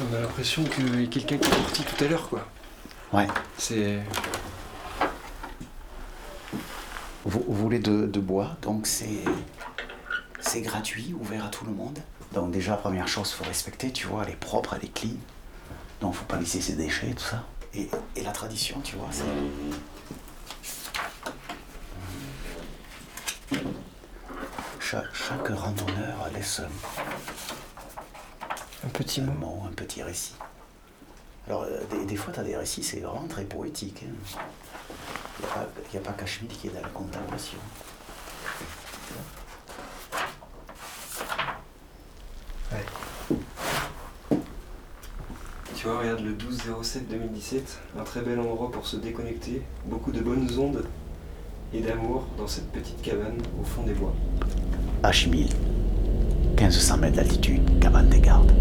On 0.00 0.14
a 0.16 0.20
l'impression 0.20 0.64
qu'il 0.64 1.00
y 1.00 1.04
a 1.04 1.06
quelqu'un 1.06 1.38
qui 1.38 1.48
est 1.48 1.56
parti 1.56 1.82
tout 1.84 2.04
à 2.04 2.08
l'heure, 2.08 2.28
quoi. 2.28 2.46
Ouais. 3.12 3.28
C'est. 3.58 4.00
Vous, 7.24 7.44
voulez 7.48 7.78
de, 7.78 8.06
de 8.06 8.20
bois, 8.20 8.56
donc 8.62 8.86
c'est 8.86 9.24
c'est 10.40 10.60
gratuit, 10.60 11.14
ouvert 11.18 11.46
à 11.46 11.48
tout 11.48 11.64
le 11.64 11.72
monde. 11.72 11.98
Donc 12.32 12.50
déjà, 12.50 12.74
première 12.76 13.08
chose, 13.08 13.30
il 13.32 13.36
faut 13.38 13.44
respecter, 13.44 13.92
tu 13.92 14.06
vois, 14.06 14.24
elle 14.26 14.32
est 14.32 14.36
propre, 14.36 14.74
elle 14.74 14.84
est 14.84 14.92
clean. 14.92 15.16
Donc 16.00 16.14
faut 16.14 16.24
pas 16.24 16.38
laisser 16.38 16.60
ses 16.60 16.74
déchets, 16.74 17.14
tout 17.14 17.24
ça. 17.24 17.44
Et, 17.74 17.88
la 18.22 18.32
tradition, 18.32 18.80
tu 18.82 18.96
vois, 18.96 19.08
c'est... 19.10 19.22
Chaque, 24.92 25.48
randonneur 25.48 26.28
laisse 26.34 26.60
un 28.84 28.88
petit 28.90 29.22
mot. 29.22 29.62
un 29.66 29.72
petit 29.72 30.02
récit. 30.02 30.34
Alors, 31.46 31.62
euh, 31.62 32.04
des, 32.06 32.16
fois, 32.16 32.30
tu 32.30 32.40
as 32.40 32.42
des 32.42 32.54
récits, 32.54 32.82
c'est 32.82 33.00
vraiment 33.00 33.26
très 33.26 33.44
poétique. 33.44 34.04
Hein. 34.06 34.38
Il 35.40 35.46
n'y 35.92 35.96
a, 35.96 36.00
pas 36.02 36.12
Cachemire 36.12 36.52
qui 36.52 36.66
est 36.66 36.70
dans 36.70 36.82
la 36.82 36.88
contemplation. 36.88 37.56
Tu 45.74 45.86
vois, 45.88 46.00
regarde 46.00 46.20
le 46.20 46.34
12-07-2017, 46.34 47.62
un 47.98 48.04
très 48.04 48.20
bel 48.20 48.38
endroit 48.38 48.70
pour 48.70 48.86
se 48.86 48.96
déconnecter, 48.96 49.62
beaucoup 49.86 50.12
de 50.12 50.20
bonnes 50.20 50.48
ondes 50.58 50.84
et 51.72 51.80
d'amour 51.80 52.26
dans 52.36 52.46
cette 52.46 52.70
petite 52.70 53.00
cabane 53.00 53.38
au 53.58 53.64
fond 53.64 53.84
des 53.84 53.94
bois. 53.94 54.14
H1000, 55.02 55.48
1500 56.56 56.96
mètres 56.98 57.16
d'altitude, 57.16 57.78
cabane 57.80 58.08
des 58.08 58.20
gardes. 58.20 58.52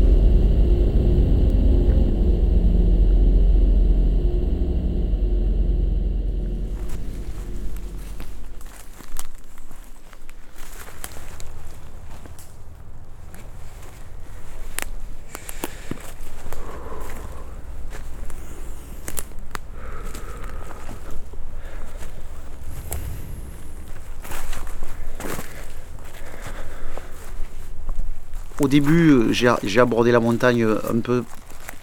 Début, 28.71 29.11
euh, 29.11 29.57
j'ai 29.63 29.79
abordé 29.79 30.11
la 30.11 30.19
montagne 30.19 30.65
un 30.65 30.99
peu 30.99 31.23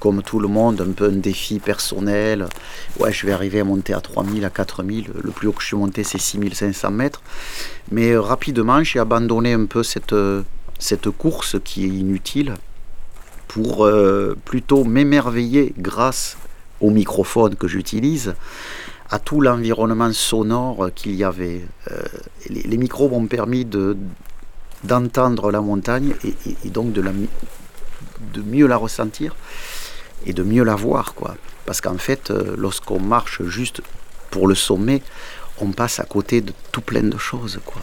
comme 0.01 0.23
tout 0.23 0.41
le 0.41 0.49
monde, 0.49 0.81
un 0.81 0.93
peu 0.93 1.07
un 1.07 1.17
défi 1.17 1.59
personnel. 1.59 2.47
Ouais, 2.99 3.13
je 3.13 3.27
vais 3.27 3.33
arriver 3.33 3.61
à 3.61 3.65
monter 3.65 3.93
à 3.93 4.01
3000, 4.01 4.45
à 4.45 4.51
4000. 4.51 5.11
Le 5.23 5.31
plus 5.31 5.49
haut 5.49 5.53
que 5.53 5.61
je 5.61 5.67
suis 5.67 5.77
monté, 5.77 6.03
c'est 6.03 6.19
6500 6.19 6.91
mètres. 6.91 7.23
Mais 7.91 8.13
euh, 8.13 8.21
rapidement, 8.21 8.83
j'ai 8.83 9.01
abandonné 9.01 9.53
un 9.53 9.67
peu 9.67 9.83
cette, 9.83 10.15
euh, 10.15 10.43
cette 10.79 11.11
course 11.11 11.57
qui 11.63 11.85
est 11.85 11.89
inutile 11.89 12.55
pour 13.49 13.89
plutôt 14.45 14.85
m'émerveiller 14.85 15.73
grâce 15.79 16.37
au 16.83 16.91
microphone 16.91 17.55
que 17.55 17.67
j'utilise 17.67 18.35
à 19.09 19.19
tout 19.19 19.41
l'environnement 19.41 20.13
sonore 20.13 20.91
qu'il 20.95 21.15
y 21.15 21.25
avait. 21.25 21.63
les, 22.51 22.77
micros 22.77 23.09
m'ont 23.09 23.27
permis 23.27 23.65
de, 23.65 23.97
d'entendre 24.85 25.51
la 25.51 25.61
montagne 25.61 26.15
et, 26.25 26.69
donc 26.71 26.93
de, 26.93 27.03
mieux 28.43 28.67
la 28.67 28.77
ressentir 28.77 29.35
et 30.27 30.33
de 30.33 30.43
mieux 30.43 30.65
la 30.65 30.75
voir. 30.75 31.15
Quoi. 31.15 31.37
Parce 31.67 31.81
qu'en 31.81 31.99
fait, 31.99 32.31
euh, 32.31 32.55
lorsqu'on 32.57 33.01
marche 33.01 33.43
juste 33.45 33.83
pour 34.31 34.47
le 34.47 34.55
sommet, 34.55 35.03
on 35.61 35.73
passe 35.73 36.01
à 36.01 36.05
côté 36.05 36.41
de 36.41 36.53
tout 36.73 36.81
plein 36.81 37.03
de 37.03 37.19
choses. 37.19 37.61
Quoi. 37.65 37.83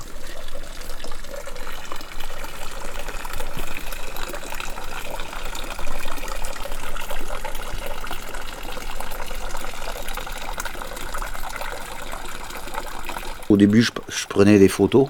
Au 13.47 13.58
début, 13.58 13.84
je, 13.84 13.91
prenais 14.27 14.58
des 14.58 14.67
photos 14.67 15.08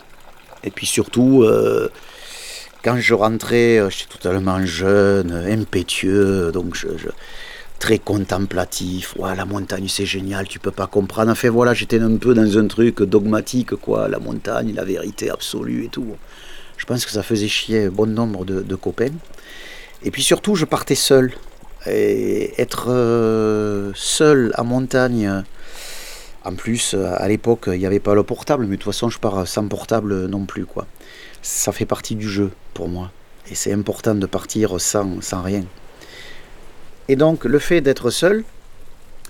et 0.65 0.71
puis 0.71 0.85
surtout, 0.85 1.43
euh, 1.43 1.89
quand 2.83 2.97
je 2.97 3.13
rentrais, 3.13 3.77
euh, 3.77 3.89
j'étais 3.89 4.11
totalement 4.11 4.65
jeune, 4.65 5.31
impétueux, 5.31 6.51
donc 6.51 6.75
très 7.79 7.99
contemplatif. 7.99 9.15
La 9.19 9.45
montagne 9.45 9.87
c'est 9.87 10.05
génial, 10.05 10.47
tu 10.47 10.59
peux 10.59 10.71
pas 10.71 10.87
comprendre. 10.87 11.31
Enfin 11.31 11.49
voilà, 11.49 11.73
j'étais 11.73 11.99
un 11.99 12.17
peu 12.17 12.33
dans 12.33 12.57
un 12.57 12.67
truc 12.67 13.03
dogmatique, 13.03 13.75
quoi. 13.75 14.07
La 14.07 14.19
montagne, 14.19 14.73
la 14.73 14.83
vérité 14.83 15.29
absolue 15.29 15.85
et 15.85 15.89
tout. 15.89 16.15
Je 16.77 16.85
pense 16.85 17.05
que 17.05 17.11
ça 17.11 17.23
faisait 17.23 17.47
chier 17.47 17.89
bon 17.89 18.13
nombre 18.13 18.45
de, 18.45 18.75
copains. 18.75 19.13
Et 20.03 20.11
puis 20.11 20.23
surtout, 20.23 20.55
je 20.55 20.65
partais 20.65 20.95
seul. 20.95 21.33
Et 21.87 22.59
être 22.59 22.87
euh, 22.89 23.91
seul 23.93 24.51
en 24.57 24.63
montagne, 24.63 25.43
en 26.45 26.53
plus, 26.53 26.93
euh, 26.93 27.11
à 27.17 27.27
l'époque, 27.27 27.63
il 27.67 27.79
n'y 27.79 27.87
avait 27.87 27.99
pas 27.99 28.13
le 28.13 28.23
portable, 28.23 28.65
mais 28.65 28.77
de 28.77 28.81
toute 28.81 28.93
façon, 28.93 29.09
je 29.09 29.17
pars 29.17 29.47
sans 29.47 29.67
portable 29.67 30.27
non 30.27 30.45
plus. 30.45 30.65
quoi. 30.65 30.85
Ça 31.41 31.71
fait 31.71 31.87
partie 31.87 32.15
du 32.15 32.29
jeu 32.29 32.51
pour 32.73 32.87
moi. 32.87 33.11
Et 33.49 33.55
c'est 33.55 33.73
important 33.73 34.15
de 34.15 34.25
partir 34.27 34.79
sans, 34.79 35.19
rien. 35.41 35.63
Et 37.07 37.15
donc, 37.15 37.45
le 37.45 37.59
fait 37.59 37.81
d'être 37.81 38.11
seul, 38.11 38.43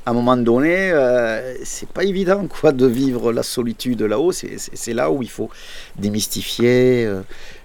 à 0.05 0.11
un 0.11 0.13
moment 0.13 0.37
donné, 0.37 0.91
euh, 0.91 1.55
c'est 1.63 1.89
pas 1.89 2.03
évident 2.03 2.47
quoi 2.47 2.71
de 2.71 2.85
vivre 2.85 3.31
la 3.31 3.43
solitude 3.43 4.01
là-haut. 4.01 4.31
C'est 4.31 4.93
là 4.93 5.09
où 5.09 5.23
il 5.23 5.29
faut 5.29 5.49
démystifier 5.97 7.05
euh, 7.05 7.21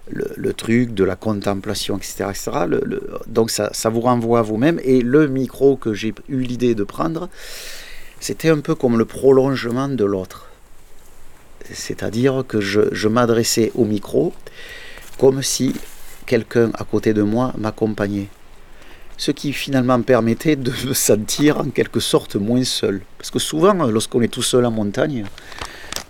le, 0.09 0.53
truc 0.55 0.95
de 0.95 1.05
la 1.05 1.17
contemplation, 1.17 1.97
etc. 1.99 2.27
etc. 2.31 2.51
donc 3.27 3.51
ça, 3.51 3.71
ça, 3.73 3.91
vous 3.91 4.01
renvoie 4.01 4.39
à 4.39 4.43
vous-même. 4.43 4.81
Et 4.85 5.03
le 5.03 5.29
micro 5.29 5.77
que 5.77 5.93
j'ai 5.93 6.15
eu 6.29 6.41
l'idée 6.41 6.75
de 6.75 6.83
prendre, 6.83 7.29
c'était 8.21 8.51
un 8.51 8.61
peu 8.61 8.75
comme 8.75 8.99
le 8.99 9.07
prolongement 9.07 9.89
de 9.89 10.05
l'autre. 10.05 10.47
C'est-à-dire 11.73 12.45
que 12.47 12.61
je, 12.61 13.09
m'adressais 13.09 13.73
au 13.75 13.85
micro 13.85 14.33
comme 15.19 15.43
si 15.43 15.75
quelqu'un 16.27 16.71
à 16.75 16.85
côté 16.85 17.13
de 17.13 17.23
moi 17.23 17.53
m'accompagnait. 17.59 18.29
Ce 19.17 19.31
qui 19.31 19.53
finalement 19.53 20.01
permettait 20.01 20.57
de 20.57 20.73
me 20.87 20.95
sentir 20.95 21.59
en 21.59 21.71
quelque 21.71 22.01
sorte 22.01 22.37
moins 22.37 22.65
seul. 22.65 23.03
Parce 23.19 23.31
que 23.31 23.39
souvent, 23.39 23.75
lorsqu'on 23.75 24.23
est 24.23 24.29
tout 24.29 24.43
seul 24.43 24.65
en 24.65 24.71
montagne, 24.71 25.25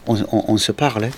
on, 0.06 0.56
se 0.56 0.72
parle. 0.72 1.04
Hein. 1.04 1.10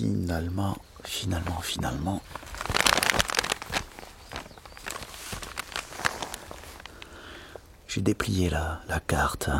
Finalement, 0.00 0.78
finalement, 1.04 1.60
finalement, 1.60 2.22
j'ai 7.86 8.00
déplié 8.00 8.48
la, 8.48 9.00
carte. 9.06 9.50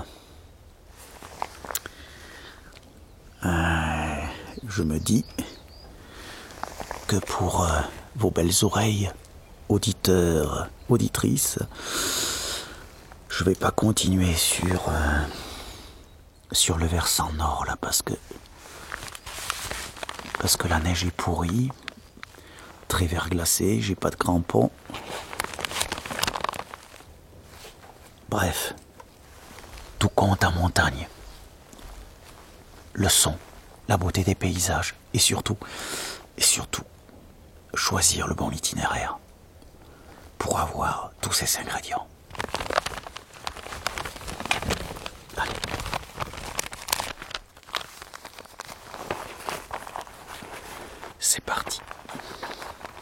Euh, 3.44 4.16
je 4.66 4.82
me 4.82 4.98
dis 4.98 5.26
que 7.06 7.16
pour 7.16 7.64
euh, 7.64 7.80
vos 8.16 8.30
belles 8.30 8.52
oreilles, 8.62 9.10
auditeurs, 9.68 10.70
auditrices, 10.88 11.58
je 13.28 13.44
vais 13.44 13.54
pas 13.54 13.72
continuer 13.72 14.34
sur 14.34 14.88
euh, 14.88 15.22
sur 16.52 16.78
le 16.78 16.86
versant 16.86 17.30
nord 17.34 17.64
là 17.66 17.76
parce 17.78 18.00
que 18.00 18.14
parce 20.40 20.56
que 20.56 20.66
la 20.66 20.80
neige 20.80 21.04
est 21.04 21.10
pourrie. 21.12 21.70
très 22.88 23.06
verglacé, 23.06 23.80
j'ai 23.80 23.94
pas 23.94 24.10
de 24.10 24.16
crampons. 24.16 24.70
Bref, 28.28 28.74
tout 30.00 30.08
compte 30.08 30.42
en 30.42 30.50
montagne. 30.52 31.06
Le 32.94 33.08
son, 33.08 33.36
la 33.88 33.96
beauté 33.96 34.24
des 34.24 34.34
paysages 34.34 34.96
et 35.14 35.18
surtout, 35.18 35.56
et 36.36 36.42
surtout, 36.42 36.84
choisir 37.74 38.26
le 38.26 38.34
bon 38.34 38.50
itinéraire 38.50 39.18
pour 40.38 40.58
avoir 40.58 41.12
tous 41.20 41.32
ces 41.32 41.58
ingrédients. 41.58 42.06
Allez. 45.36 45.52
C'est 51.18 51.44
parti. 51.44 51.80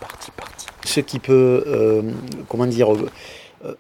Parti, 0.01 0.31
parti. 0.33 0.67
Ce 0.99 1.03
qui 1.03 1.21
peut, 1.21 1.63
euh, 1.69 2.03
comment 2.49 2.67
dire, 2.67 2.93
euh, 2.93 3.09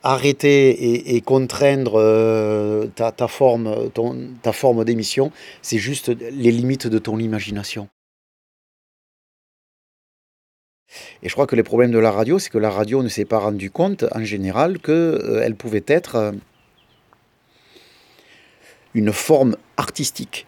arrêter 0.05 1.17
et, 1.17 1.21
contraindre 1.21 1.95
euh, 1.97 2.87
ta, 2.95 3.27
forme, 3.27 3.91
ta 4.41 4.53
forme 4.53 4.85
d'émission, 4.85 5.33
c'est 5.61 5.79
juste 5.79 6.11
les 6.11 6.53
limites 6.53 6.87
de 6.87 6.99
ton 7.01 7.19
imagination. 7.19 7.89
Et 11.25 11.29
je 11.29 11.33
crois 11.33 11.49
que 11.49 11.57
les 11.57 11.65
problèmes 11.65 11.91
de 11.91 11.99
la 11.99 12.13
radio, 12.13 12.39
c'est 12.39 12.51
que 12.51 12.59
la 12.59 12.71
radio 12.71 13.03
ne 13.03 13.09
s'est 13.09 13.25
pas 13.25 13.41
rendu 13.41 13.69
compte, 13.73 14.05
en 14.15 14.23
général, 14.23 14.79
qu'elle 14.79 15.57
pouvait 15.57 15.85
être 15.89 16.35
une 18.95 19.13
forme 19.13 19.57
artistique. 19.77 20.47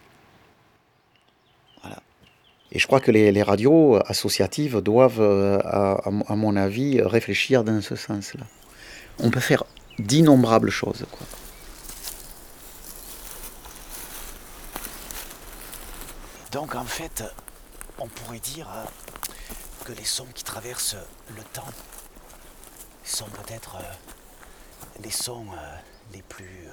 Et 2.71 2.79
je 2.79 2.87
crois 2.87 3.01
que 3.01 3.11
les, 3.11 3.43
radios 3.43 3.99
associatives 4.05 4.79
doivent, 4.79 5.19
euh, 5.19 5.59
à, 5.59 6.35
mon- 6.35 6.55
avis, 6.55 7.01
réfléchir 7.01 7.63
dans 7.63 7.81
ce 7.81 7.95
sens-là. 7.95 8.45
On 9.19 9.29
peut 9.29 9.41
faire 9.41 9.65
d'innombrables 9.99 10.69
choses. 10.69 11.05
Donc 16.53 16.75
en 16.75 16.85
fait, 16.85 17.23
on 17.99 18.07
pourrait 18.07 18.39
dire 18.39 18.69
euh, 18.73 18.83
que 19.85 19.91
les 19.93 20.05
sons 20.05 20.27
qui 20.33 20.43
traversent 20.43 20.97
le 21.35 21.43
temps 21.53 21.71
sont 23.03 23.25
peut-être 23.25 23.75
euh, 23.75 25.01
les 25.03 25.11
sons 25.11 25.45
les 26.13 26.21
plus 26.21 26.67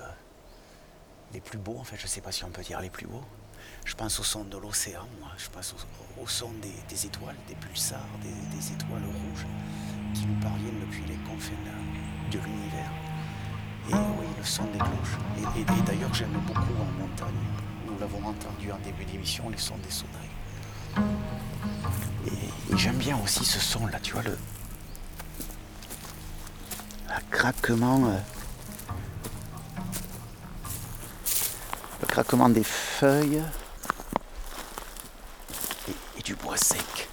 les 1.32 1.40
plus 1.40 1.58
beaux. 1.58 1.76
En 1.78 1.84
fait, 1.84 1.96
je 1.96 2.04
ne 2.04 2.08
sais 2.08 2.20
pas 2.20 2.32
si 2.32 2.44
on 2.44 2.50
peut 2.50 2.62
dire 2.62 2.80
les 2.80 2.90
plus 2.90 3.06
beaux. 3.06 3.24
Je 3.88 3.94
pense 3.94 4.20
au 4.20 4.22
son 4.22 4.44
de 4.44 4.58
l'océan, 4.58 5.08
moi. 5.18 5.30
je 5.38 5.48
pense 5.48 5.74
au, 6.20 6.26
son 6.26 6.50
des, 6.60 7.06
étoiles, 7.06 7.34
des 7.48 7.54
pulsars, 7.54 8.04
des, 8.22 8.72
étoiles 8.72 9.02
rouges 9.02 9.46
qui 10.12 10.26
nous 10.26 10.38
parviennent 10.42 10.78
depuis 10.80 11.04
les 11.08 11.16
confins 11.26 11.56
de, 12.30 12.38
l'univers. 12.38 12.92
Et 13.88 13.94
oui, 13.94 14.26
le 14.36 14.44
son 14.44 14.64
des 14.64 14.78
cloches. 14.78 15.16
Et, 15.56 15.64
d'ailleurs, 15.86 16.12
j'aime 16.12 16.38
beaucoup 16.46 16.60
en 16.60 17.00
montagne. 17.00 17.32
Nous 17.86 17.98
l'avons 17.98 18.28
entendu 18.28 18.70
en 18.70 18.78
début 18.84 19.06
d'émission, 19.06 19.48
les 19.48 19.56
sons 19.56 19.78
des 19.78 19.90
sonneries. 19.90 21.08
Et, 22.26 22.76
j'aime 22.76 22.98
bien 22.98 23.18
aussi 23.24 23.42
ce 23.42 23.58
son-là, 23.58 23.98
tu 24.02 24.12
vois, 24.12 24.22
le, 24.22 24.36
le 27.08 27.14
craquement. 27.30 28.04
euh, 28.04 28.18
le 32.02 32.06
craquement 32.06 32.50
des 32.50 32.64
feuilles 32.64 33.42
du 36.28 36.34
bois 36.34 36.58
sec. 36.58 37.08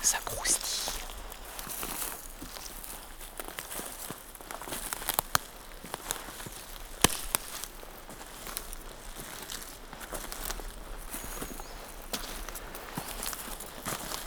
Ça 0.00 0.16
croustille. 0.24 0.94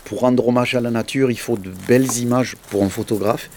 Pour 0.05 0.19
rendre 0.19 0.47
hommage 0.47 0.75
à 0.75 0.81
la 0.81 0.91
nature, 0.91 1.31
il 1.31 1.39
faut 1.39 1.57
de 1.57 1.71
belles 1.87 2.17
images 2.17 2.55
pour 2.69 2.83
un 2.83 2.89
photographe. 2.89 3.49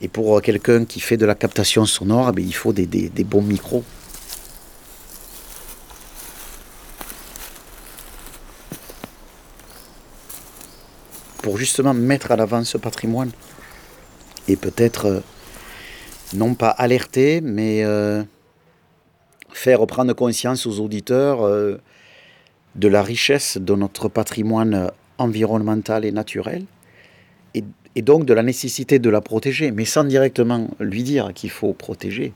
Et 0.00 0.08
pour 0.08 0.38
euh, 0.38 0.40
quelqu'un 0.40 0.86
qui 0.86 1.00
fait 1.00 1.18
de 1.18 1.26
la 1.26 1.34
captation 1.34 1.84
sonore, 1.84 2.32
eh 2.34 2.40
il 2.40 2.54
faut 2.54 2.72
des 2.72 3.10
bons 3.24 3.42
micros. 3.42 3.84
Pour 11.42 11.56
justement 11.56 11.94
mettre 11.94 12.30
à 12.32 12.36
l'avant 12.36 12.64
ce 12.64 12.78
patrimoine. 12.78 13.30
Et 14.48 14.56
peut-être, 14.56 15.06
euh, 15.06 15.20
non 16.34 16.54
pas 16.54 16.68
alerter, 16.70 17.40
mais 17.40 17.84
euh, 17.84 18.22
faire 19.52 19.86
prendre 19.86 20.12
conscience 20.12 20.66
aux 20.66 20.80
auditeurs 20.80 21.42
euh, 21.42 21.80
de 22.74 22.88
la 22.88 23.02
richesse 23.02 23.58
de 23.58 23.74
notre 23.74 24.08
patrimoine 24.08 24.90
environnemental 25.18 26.04
et 26.04 26.12
naturel, 26.12 26.64
et, 27.54 27.64
donc 28.02 28.24
de 28.24 28.32
la 28.32 28.42
nécessité 28.42 28.98
de 28.98 29.10
la 29.10 29.20
protéger, 29.20 29.72
mais 29.72 29.84
sans 29.84 30.04
directement 30.04 30.68
lui 30.78 31.02
dire 31.02 31.32
qu'il 31.34 31.50
faut 31.50 31.72
protéger. 31.74 32.32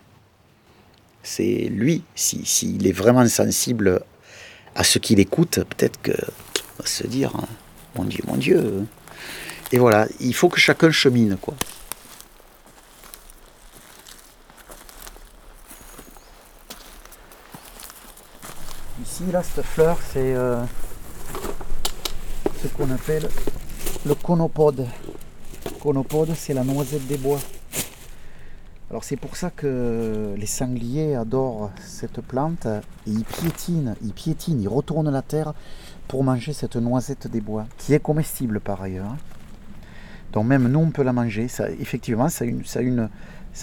C'est 1.23 1.69
lui, 1.71 2.03
si- 2.15 2.45
s'il 2.45 2.87
est 2.87 2.93
vraiment 2.93 3.27
sensible 3.27 4.01
à 4.75 4.85
ce 4.85 4.99
qu'il 4.99 5.21
écoute, 5.21 5.61
peut-être 5.71 6.03
que 6.03 6.13
se 6.85 7.07
dire, 7.07 7.35
hein, 7.37 7.47
mon 7.97 8.05
Dieu, 8.05 8.25
mon 8.27 8.37
Dieu. 8.37 8.87
Et 9.73 9.79
voilà, 9.79 10.07
il 10.21 10.35
faut 10.35 10.49
que 10.49 10.59
chacun 10.59 10.91
chemine, 10.91 11.37
quoi. 11.37 11.55
Ici, 19.03 19.25
là, 19.33 19.43
cette 19.43 19.65
fleur, 19.65 19.99
c'est 20.13 20.35
euh, 20.35 20.63
ce 22.63 22.69
qu'on 22.69 22.91
appelle 22.91 23.29
le 24.07 24.15
conopode. 24.15 24.87
Conopode, 25.81 26.35
c'est 26.37 26.55
la 26.55 26.65
noisette 26.65 27.07
des 27.07 27.17
bois. 27.17 27.41
Alors 28.95 29.03
c'est 29.03 29.17
pour 29.17 29.35
ça 29.35 29.51
que 29.51 30.37
les 30.37 30.47
sangliers 30.47 31.17
adorent 31.17 31.73
cette 31.81 32.21
plante 32.21 32.67
et 32.67 33.11
ils 33.11 33.25
piétinent, 33.25 33.97
ils 34.05 34.13
piétinent, 34.13 34.61
ils 34.61 34.69
retournent 34.69 35.11
la 35.11 35.21
terre 35.21 35.53
pour 36.07 36.23
manger 36.23 36.53
cette 36.53 36.77
noisette 36.77 37.27
des 37.27 37.41
bois, 37.41 37.67
qui 37.77 37.93
est 37.93 37.99
comestible 37.99 38.61
par 38.61 38.81
ailleurs. 38.83 39.17
Donc 40.33 40.47
même 40.47 40.69
nous 40.69 40.79
on 40.79 40.93
peut 40.93 41.03
la 41.03 41.13
manger. 41.13 41.49
Effectivement, 41.81 42.29
ça 42.29 42.45
a 42.45 42.47
une, 42.47 43.11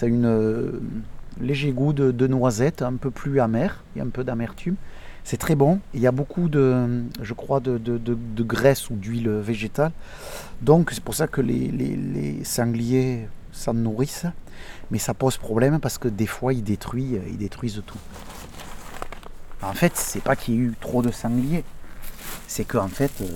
euh, 0.02 0.72
léger 1.40 1.72
goût 1.72 1.94
de, 1.94 2.26
noisette, 2.26 2.82
un 2.82 2.96
peu 2.96 3.10
plus 3.10 3.40
amer, 3.40 3.82
il 3.94 4.00
y 4.00 4.02
a 4.02 4.04
un 4.04 4.10
peu 4.10 4.24
d'amertume. 4.24 4.76
C'est 5.24 5.38
très 5.38 5.54
bon. 5.54 5.80
Il 5.94 6.00
y 6.00 6.06
a 6.06 6.12
beaucoup 6.12 6.50
de, 6.50 7.04
je 7.22 7.32
crois, 7.32 7.60
de, 7.60 7.78
graisse 8.42 8.90
ou 8.90 8.96
d'huile 8.96 9.30
végétale. 9.30 9.92
Donc 10.60 10.90
c'est 10.92 11.02
pour 11.02 11.14
ça 11.14 11.26
que 11.26 11.40
les 11.40 12.44
sangliers 12.44 13.28
s'en 13.52 13.74
nourrissent. 13.74 14.26
Mais 14.90 14.98
ça 14.98 15.14
pose 15.14 15.36
problème 15.36 15.80
parce 15.80 15.98
que 15.98 16.08
des 16.08 16.26
fois 16.26 16.52
ils 16.52 16.64
détruisent, 16.64 17.20
ils 17.28 17.38
détruisent 17.38 17.82
tout. 17.86 17.98
En 19.62 19.74
fait, 19.74 19.96
c'est 19.96 20.22
pas 20.22 20.34
qu'il 20.34 20.54
y 20.54 20.56
ait 20.56 20.60
eu 20.60 20.74
trop 20.80 21.02
de 21.02 21.12
sangliers. 21.12 21.64
C'est 22.48 22.64
qu'en 22.64 22.88
fait, 22.88 23.12
euh, 23.20 23.26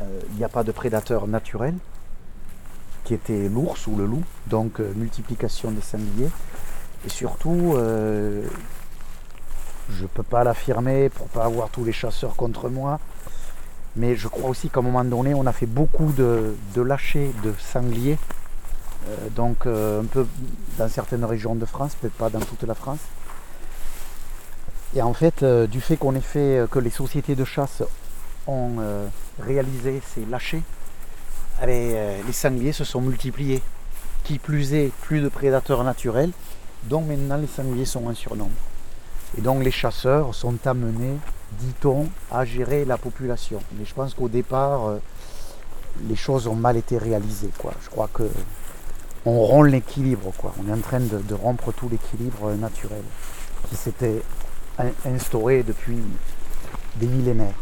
euh, 0.00 0.20
il 0.30 0.36
n'y 0.36 0.44
a 0.44 0.48
pas 0.48 0.64
de 0.64 0.72
prédateur 0.72 1.26
naturel 1.26 1.74
qui 3.04 3.14
était 3.14 3.48
l'ours 3.48 3.86
ou 3.86 3.96
le 3.96 4.06
loup. 4.06 4.22
Donc 4.46 4.80
euh, 4.80 4.92
multiplication 4.96 5.70
des 5.70 5.80
sangliers. 5.80 6.30
Et 7.06 7.08
surtout, 7.08 7.74
euh, 7.76 8.46
je 9.90 10.06
peux 10.06 10.22
pas 10.22 10.44
l'affirmer 10.44 11.08
pour 11.08 11.28
pas 11.28 11.44
avoir 11.44 11.70
tous 11.70 11.84
les 11.84 11.92
chasseurs 11.92 12.36
contre 12.36 12.68
moi. 12.68 12.98
Mais 13.96 14.14
je 14.14 14.28
crois 14.28 14.50
aussi 14.50 14.68
qu'à 14.68 14.80
un 14.80 14.82
moment 14.82 15.04
donné, 15.04 15.34
on 15.34 15.46
a 15.46 15.52
fait 15.52 15.66
beaucoup 15.66 16.12
de, 16.12 16.54
de 16.74 16.82
lâchers 16.82 17.32
de 17.42 17.52
sangliers. 17.58 18.18
Euh, 19.06 19.28
donc 19.34 19.66
euh, 19.66 20.02
un 20.02 20.04
peu 20.04 20.26
dans 20.76 20.88
certaines 20.88 21.24
régions 21.24 21.54
de 21.54 21.64
France, 21.64 21.94
peut-être 22.00 22.14
pas 22.14 22.30
dans 22.30 22.40
toute 22.40 22.62
la 22.64 22.74
France. 22.74 22.98
Et 24.94 25.02
en 25.02 25.12
fait, 25.12 25.42
euh, 25.42 25.66
du 25.66 25.80
fait 25.80 25.96
qu'on 25.96 26.14
ait 26.14 26.20
fait, 26.20 26.64
que 26.70 26.78
les 26.78 26.90
sociétés 26.90 27.34
de 27.34 27.44
chasse 27.44 27.82
ont 28.46 28.76
réalisé 29.38 30.00
ces 30.14 30.24
lâchers, 30.24 30.62
eh 31.62 31.66
euh, 31.66 32.20
les 32.26 32.32
sangliers 32.32 32.72
se 32.72 32.84
sont 32.84 33.00
multipliés. 33.00 33.62
Qui 34.24 34.38
plus 34.38 34.74
est, 34.74 34.92
plus 35.02 35.20
de 35.20 35.28
prédateurs 35.28 35.84
naturels. 35.84 36.32
Donc 36.84 37.06
maintenant, 37.06 37.36
les 37.36 37.46
sangliers 37.46 37.84
sont 37.84 38.06
en 38.06 38.14
surnombre. 38.14 38.50
Et 39.36 39.40
donc 39.40 39.62
les 39.62 39.70
chasseurs 39.70 40.34
sont 40.34 40.66
amenés, 40.66 41.16
dit-on, 41.52 42.08
à 42.30 42.44
gérer 42.44 42.84
la 42.84 42.98
population. 42.98 43.60
Mais 43.78 43.84
je 43.84 43.94
pense 43.94 44.14
qu'au 44.14 44.28
départ, 44.28 44.96
les 46.08 46.16
choses 46.16 46.46
ont 46.46 46.54
mal 46.54 46.76
été 46.76 46.98
réalisées. 46.98 47.50
Quoi. 47.58 47.72
Je 47.82 47.88
crois 47.88 48.08
que 48.12 48.24
on 49.28 49.44
rompt 49.44 49.70
l'équilibre. 49.70 50.32
On 50.58 50.68
est 50.68 50.72
en 50.72 50.80
train 50.80 51.00
de, 51.00 51.34
rompre 51.34 51.72
tout 51.72 51.88
l'équilibre 51.88 52.52
naturel 52.54 53.02
qui 53.68 53.76
s'était 53.76 54.22
in- 54.78 54.92
instauré 55.04 55.62
depuis 55.62 55.98
des 56.96 57.06
millénaires. 57.06 57.54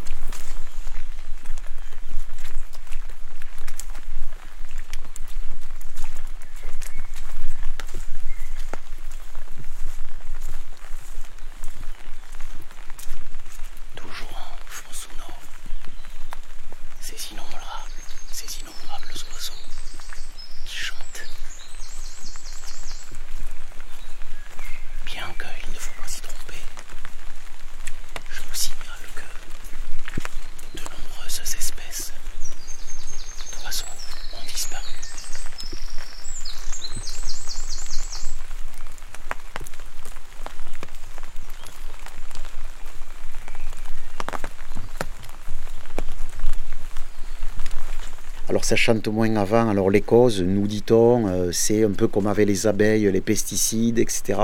Alors 48.57 48.65
ça 48.65 48.75
chante 48.75 49.07
moins 49.09 49.37
avant. 49.37 49.69
Alors 49.69 49.91
les 49.91 50.01
causes, 50.01 50.41
nous 50.41 50.67
dit-on, 50.67 51.29
euh, 51.29 51.53
c'est 51.53 51.85
un 51.85 51.91
peu 51.91 52.09
comme 52.09 52.27
avec 52.27 52.49
les 52.49 52.67
abeilles, 52.67 53.13
les 53.13 53.21
pesticides, 53.21 53.99
etc. 53.99 54.41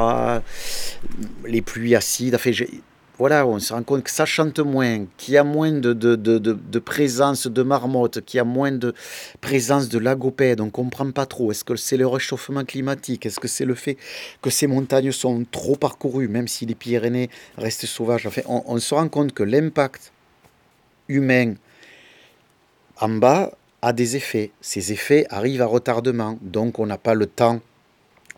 Les 1.47 1.63
pluies 1.63 1.95
acides. 1.95 2.35
Enfin, 2.35 2.51
voilà, 3.17 3.47
on 3.47 3.59
se 3.59 3.73
rend 3.73 3.83
compte 3.83 4.03
que 4.03 4.11
ça 4.11 4.27
chante 4.27 4.59
moins, 4.59 5.07
qu'il 5.17 5.33
y 5.33 5.39
a 5.39 5.45
moins 5.45 5.73
de, 5.73 5.95
de, 5.95 6.79
présence 6.79 7.47
de 7.47 7.63
marmottes, 7.63 8.21
qu'il 8.21 8.37
y 8.37 8.41
a 8.43 8.45
moins 8.45 8.73
de 8.73 8.93
présence 9.41 9.89
de 9.89 9.99
lagopèdes. 9.99 10.61
On 10.61 10.67
ne 10.67 10.71
comprend 10.71 11.11
pas 11.11 11.25
trop. 11.25 11.51
Est-ce 11.51 11.65
que 11.65 11.75
c'est 11.77 11.97
le 11.97 12.07
réchauffement 12.07 12.67
climatique? 12.67 13.25
Est-ce 13.25 13.41
que 13.41 13.49
c'est 13.49 13.65
le 13.65 13.75
fait 13.75 13.97
que 14.43 14.51
ces 14.51 14.67
montagnes 14.67 15.13
sont 15.13 15.47
trop 15.51 15.77
parcourues, 15.77 16.29
même 16.29 16.49
si 16.49 16.67
les 16.67 16.75
Pyrénées 16.75 17.31
restent 17.57 17.87
sauvages? 17.87 18.27
Enfin, 18.27 18.43
on 18.47 18.77
se 18.79 18.95
rend 18.95 19.09
compte 19.09 19.33
que 19.33 19.43
l'impact 19.43 20.13
humain 21.09 21.55
en 23.01 23.09
bas 23.09 23.53
a 23.83 23.93
des 23.93 24.17
effets. 24.17 24.53
Ces 24.61 24.93
effets 24.93 25.27
arrivent 25.29 25.61
à 25.63 25.67
retardement, 25.67 26.39
donc 26.41 26.79
on 26.79 26.87
n'a 26.87 26.99
pas 26.99 27.15
le 27.15 27.27
temps 27.27 27.61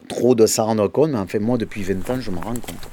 trop 0.09 0.35
de 0.35 0.47
s'en 0.47 0.65
rendre 0.67 0.89
compte, 0.89 1.11
mais 1.11 1.19
en 1.19 1.27
fait 1.27 1.39
moi 1.39 1.59
depuis 1.59 1.83
20 1.83 2.11
ans 2.11 2.21
je 2.21 2.31
me 2.31 2.39
rends 2.39 2.55
compte. 2.55 2.89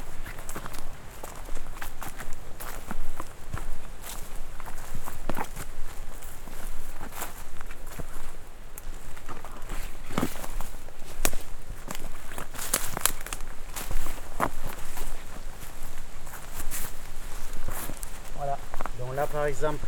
Voilà, 18.36 18.58
donc 19.00 19.16
là 19.16 19.26
par 19.28 19.46
exemple, 19.46 19.86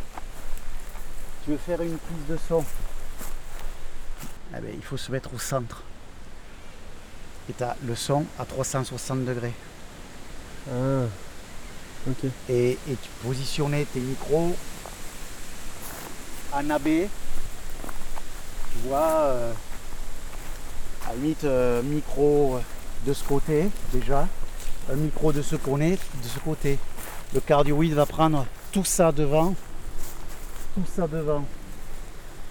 faire 1.66 1.80
une 1.80 1.96
prise 1.96 2.26
de 2.28 2.36
son, 2.48 2.62
eh 4.56 4.60
ben, 4.60 4.70
il 4.74 4.82
faut 4.82 4.98
se 4.98 5.10
mettre 5.10 5.32
au 5.34 5.38
centre. 5.38 5.82
Et 7.48 7.54
tu 7.54 7.62
as 7.62 7.76
le 7.86 7.94
son 7.94 8.26
à 8.38 8.44
360 8.44 9.24
degrés. 9.24 9.52
Ah, 10.70 11.04
ok. 12.08 12.30
Et, 12.50 12.78
tu 12.86 13.08
positionnais 13.22 13.86
tes 13.86 14.00
micros 14.00 14.54
en 16.52 16.70
AB. 16.70 16.84
Tu 16.84 18.88
vois, 18.88 18.98
euh, 18.98 19.52
à 21.06 21.10
la 21.10 21.14
limite, 21.14 21.44
euh, 21.44 21.82
micro 21.82 22.60
de 23.06 23.12
ce 23.12 23.24
côté 23.24 23.68
déjà, 23.92 24.28
un 24.90 24.96
micro 24.96 25.32
de 25.32 25.40
ce 25.40 25.56
côté, 25.56 25.92
de 25.92 26.28
ce 26.28 26.38
côté. 26.40 26.78
Le 27.32 27.40
cardioïde 27.40 27.94
va 27.94 28.06
prendre 28.06 28.46
tout 28.70 28.84
ça 28.84 29.12
devant 29.12 29.54
tout 30.74 30.82
ça 30.94 31.06
devant. 31.06 31.44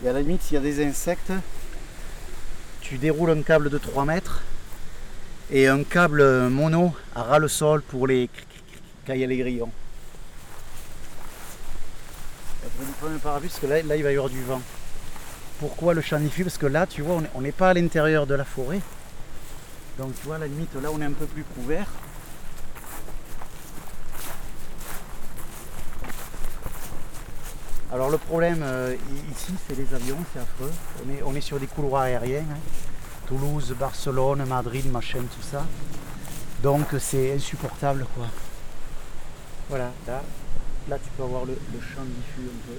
Et 0.03 0.09
à 0.09 0.13
la 0.13 0.21
limite, 0.21 0.41
s'il 0.41 0.55
y 0.55 0.57
a 0.57 0.61
des 0.61 0.85
insectes, 0.85 1.31
tu 2.81 2.97
déroules 2.97 3.31
un 3.31 3.41
câble 3.41 3.69
de 3.69 3.77
3 3.77 4.05
mètres 4.05 4.43
et 5.51 5.67
un 5.67 5.83
câble 5.83 6.49
mono 6.49 6.93
à 7.15 7.23
ras 7.23 7.39
le 7.39 7.47
sol 7.47 7.81
pour 7.81 8.07
les 8.07 8.29
quand 9.05 9.13
il 9.13 9.27
les 9.27 9.37
grillons. 9.37 9.71
un 13.05 13.17
parapluie 13.17 13.49
parce 13.49 13.59
que 13.59 13.67
là, 13.67 13.81
là, 13.83 13.95
il 13.97 14.03
va 14.03 14.11
y 14.11 14.15
avoir 14.15 14.29
du 14.29 14.41
vent. 14.43 14.61
Pourquoi 15.59 15.93
le 15.93 16.01
chanifie 16.01 16.43
Parce 16.43 16.57
que 16.57 16.65
là, 16.65 16.87
tu 16.87 17.01
vois, 17.01 17.21
on 17.35 17.41
n'est 17.41 17.51
pas 17.51 17.69
à 17.69 17.73
l'intérieur 17.73 18.25
de 18.25 18.35
la 18.35 18.45
forêt. 18.45 18.79
Donc 19.97 20.15
tu 20.15 20.25
vois, 20.25 20.37
à 20.37 20.39
la 20.39 20.47
limite, 20.47 20.73
là, 20.81 20.89
on 20.93 21.01
est 21.01 21.05
un 21.05 21.11
peu 21.11 21.25
plus 21.25 21.43
couvert. 21.43 21.87
Alors 27.93 28.09
le 28.09 28.17
problème 28.17 28.61
euh, 28.63 28.95
ici, 29.31 29.53
c'est 29.67 29.77
les 29.77 29.93
avions, 29.93 30.17
c'est 30.33 30.39
affreux. 30.39 30.71
On 31.05 31.13
est, 31.13 31.21
on 31.21 31.35
est 31.35 31.41
sur 31.41 31.59
des 31.59 31.67
couloirs 31.67 32.01
aériens. 32.01 32.39
Hein. 32.39 32.57
Toulouse, 33.27 33.75
Barcelone, 33.79 34.43
Madrid, 34.45 34.91
machin, 34.91 35.19
tout 35.19 35.43
ça. 35.43 35.63
Donc 36.63 36.87
c'est 36.97 37.35
insupportable 37.35 38.07
quoi. 38.15 38.25
Voilà, 39.69 39.91
là, 40.07 40.23
là 40.89 40.97
tu 40.97 41.09
peux 41.15 41.21
avoir 41.21 41.45
le, 41.45 41.53
le 41.53 41.79
champ 41.81 42.01
diffus 42.03 42.49
un 42.49 42.67
peu. 42.67 42.77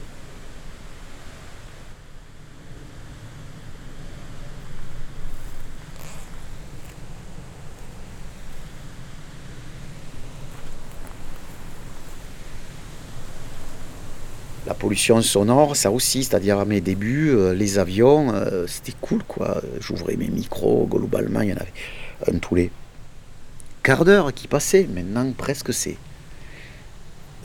Pollution 14.84 15.22
sonore, 15.22 15.76
ça 15.76 15.90
aussi, 15.90 16.24
c'est-à-dire 16.24 16.58
à 16.58 16.66
mes 16.66 16.82
débuts, 16.82 17.30
euh, 17.30 17.54
les 17.54 17.78
avions, 17.78 18.34
euh, 18.34 18.66
c'était 18.66 18.92
cool 19.00 19.22
quoi. 19.26 19.62
J'ouvrais 19.80 20.14
mes 20.16 20.28
micros, 20.28 20.86
globalement, 20.86 21.40
il 21.40 21.48
y 21.48 21.52
en 21.54 21.56
avait 21.56 21.72
un 22.30 22.36
tous 22.36 22.54
les 22.54 22.70
quart 23.82 24.04
d'heure 24.04 24.34
qui 24.34 24.46
passait. 24.46 24.86
Maintenant, 24.94 25.32
presque 25.32 25.72
c'est. 25.72 25.96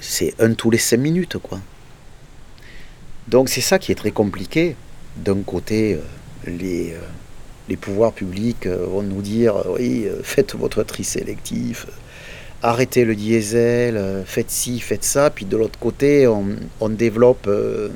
C'est 0.02 0.34
un 0.40 0.54
tous 0.54 0.70
les 0.70 0.78
cinq 0.78 0.98
minutes 0.98 1.38
quoi. 1.38 1.62
Donc 3.30 3.48
c'est 3.48 3.62
ça 3.62 3.80
qui 3.80 3.94
est 3.94 3.96
très 3.96 4.12
compliqué. 4.12 4.76
D'un 5.16 5.42
côté, 5.42 5.94
euh, 5.94 6.02
les, 6.46 6.94
les 7.70 7.78
pouvoirs 7.78 8.12
publics 8.12 8.68
vont 8.68 9.02
nous 9.02 9.22
dire 9.22 9.64
oui, 9.70 10.10
faites 10.24 10.56
votre 10.56 10.84
tri 10.84 11.06
sélectif 11.06 11.88
arrêtez 12.62 13.06
le 13.06 13.16
diesel, 13.16 13.98
euh, 13.98 14.24
faites 14.26 14.52
ci, 14.52 14.80
faites 14.80 15.04
ça. 15.04 15.30
Puis 15.30 15.46
de 15.46 15.58
l'autre 15.58 15.80
côté, 15.80 16.28
on, 16.28 16.90
développe 16.90 17.48
euh, 17.48 17.90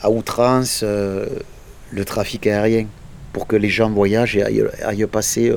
à 0.00 0.10
outrance 0.10 0.80
euh, 0.82 1.26
le 1.90 2.04
trafic 2.04 2.46
aérien 2.46 2.86
pour 3.32 3.46
que 3.46 3.56
les 3.56 3.68
gens 3.68 3.90
voyagent 3.90 4.36
et 4.36 4.42
aillent, 4.82 5.06
passer 5.06 5.52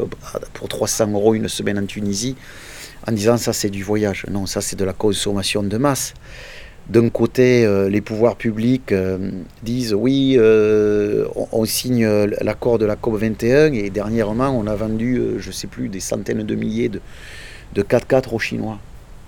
pour 0.54 0.70
300 0.70 1.12
euros 1.12 1.36
une 1.36 1.50
semaine 1.50 1.78
en 1.78 1.86
Tunisie 1.86 2.36
en 3.08 3.12
disant 3.12 3.38
ça 3.38 3.52
c'est 3.52 3.70
du 3.70 3.84
voyage. 3.84 4.26
Non, 4.32 4.46
ça 4.46 4.62
c'est 4.62 4.78
de 4.78 4.86
la 4.86 4.94
consommation 4.94 5.62
de 5.62 5.78
masse. 5.78 6.13
D'un 6.88 7.10
côté, 7.10 7.68
les 7.89 8.00
pouvoirs 8.00 8.38
publics 8.38 8.94
disent 9.62 9.94
oui, 9.94 10.39
on, 10.39 11.65
signe 11.65 12.08
l'accord 12.41 12.78
de 12.78 12.86
la 12.86 12.96
COP 12.96 13.15
21 13.15 13.74
et 13.74 13.89
dernièrement 13.89 14.58
on 14.58 14.68
a 14.68 14.76
vendu, 14.76 15.22
je 15.38 15.48
ne 15.48 15.54
sais 15.54 15.68
plus, 15.68 15.89
des 15.89 16.00
centaines 16.00 16.44
de 16.44 16.56
milliers 16.56 16.89
de, 16.89 17.02
de 17.76 17.84
4-4 17.84 18.34
aux 18.34 18.40
Chinois. 18.40 18.80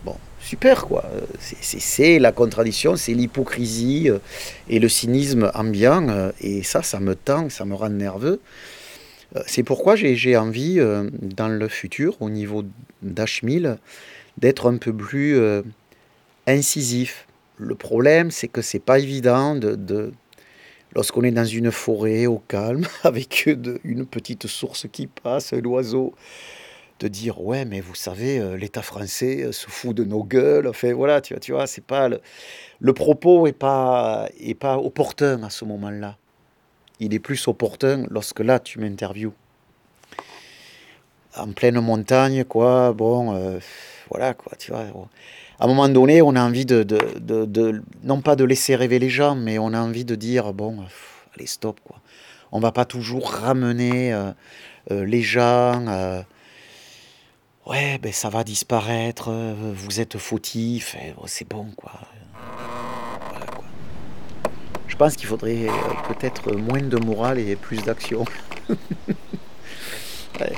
Bon, 0.06 0.16
super 0.40 0.86
quoi. 0.86 1.06
C'est 1.40 2.18
la 2.18 2.32
contradiction, 2.32 2.96
c'est 2.96 3.14
l'hypocrisie 3.14 4.10
euh, 4.10 4.20
et 4.70 4.80
le 4.80 4.90
cynisme 4.90 5.52
ambiant. 5.54 6.08
Euh, 6.10 6.32
et 6.42 6.64
ça, 6.64 6.82
ça 6.82 7.00
me 7.00 7.14
tend, 7.14 7.50
ça 7.50 7.66
me 7.66 7.76
rend 7.76 7.90
nerveux. 7.90 8.40
Euh, 9.36 9.42
c'est 9.46 9.64
pourquoi 9.64 9.96
j'ai 9.96 10.38
envie, 10.38 10.80
dans 11.22 11.50
le 11.50 11.68
futur, 11.68 12.16
au 12.22 12.30
niveau 12.30 12.64
d'H1000, 13.06 13.78
d'être 14.38 14.72
un 14.72 14.78
peu 14.78 14.94
plus 14.94 15.38
incisif. 16.48 17.28
Le 17.58 17.76
problème, 17.76 18.32
c'est 18.32 18.48
que 18.48 18.62
c'est 18.62 18.80
pas 18.80 19.00
évident 19.00 19.56
de, 19.56 20.14
lorsqu'on 20.96 21.24
est 21.24 21.32
dans 21.32 21.44
une 21.44 21.72
forêt 21.72 22.26
au 22.28 22.42
calme, 22.48 22.86
avec 23.04 23.50
une 23.84 24.06
petite 24.06 24.48
source 24.48 24.86
qui 24.90 25.08
passe, 25.08 25.52
l'oiseau 25.52 26.14
de 27.00 27.08
dire 27.08 27.42
ouais 27.42 27.66
mais 27.66 27.80
vous 27.80 27.96
savez 27.96 28.40
euh, 28.40 28.58
l'État 28.58 28.82
français 28.82 29.44
euh, 29.44 29.52
se 29.52 29.70
fout 29.70 29.96
de 29.96 30.04
nos 30.04 30.24
gueules 30.24 30.68
enfin 30.68 30.94
voilà 30.94 31.22
tu 31.22 31.34
vois 31.34 31.40
tu 31.40 31.52
vois 31.52 31.68
c'est 31.68 31.84
pas 31.84 32.10
le, 32.10 32.94
propos 32.94 33.48
est 33.48 33.54
pas 33.54 34.28
est 34.40 34.56
pas 34.56 34.78
opportun 34.78 35.44
à 35.44 35.50
ce 35.50 35.66
moment-là. 35.66 36.18
Il 37.00 37.14
est 37.14 37.20
plus 37.20 37.48
opportun 37.48 38.06
lorsque 38.10 38.40
là 38.40 38.60
tu 38.60 38.80
m'interviews. 38.80 39.34
En 41.36 41.52
pleine 41.52 41.80
montagne 41.80 42.44
quoi 42.44 42.94
bon 42.94 43.36
euh, 43.36 43.60
voilà 44.10 44.34
quoi 44.34 44.54
tu 44.58 44.72
vois 44.72 44.86
à 45.60 45.66
un 45.66 45.68
moment 45.68 45.90
donné 45.90 46.24
on 46.24 46.36
a 46.36 46.42
envie 46.42 46.66
de, 46.66 46.82
de, 46.82 47.82
non 48.04 48.22
pas 48.22 48.36
de 48.36 48.44
laisser 48.44 48.76
rêver 48.76 48.98
les 48.98 49.10
gens 49.10 49.36
mais 49.36 49.60
on 49.60 49.74
a 49.74 49.80
envie 49.80 50.06
de 50.06 50.16
dire 50.16 50.54
bon 50.54 50.80
allez 51.36 51.46
stop 51.46 51.80
quoi. 51.84 51.98
On 52.52 52.60
va 52.60 52.72
pas 52.72 52.86
toujours 52.86 53.30
ramener 53.30 54.16
les 54.90 55.22
gens 55.22 56.24
ouais, 57.67 57.97
ben 57.97 58.12
ça 58.12 58.30
va 58.30 58.43
disparaître, 58.43 59.30
euh, 59.30 59.53
vous 59.75 59.99
êtes 59.99 60.17
fautif, 60.17 60.95
c'est 61.25 61.47
bon 61.47 61.67
quoi. 61.75 61.91
Je 64.88 64.95
pense 64.95 65.15
qu'il 65.15 65.27
faudrait 65.27 65.67
euh, 65.67 66.13
peut-être 66.13 66.53
moins 66.53 66.82
de 66.82 66.97
morale 66.97 67.39
et 67.39 67.56
plus 67.56 67.84
d'action. 67.84 68.25
Ouais, 70.39 70.53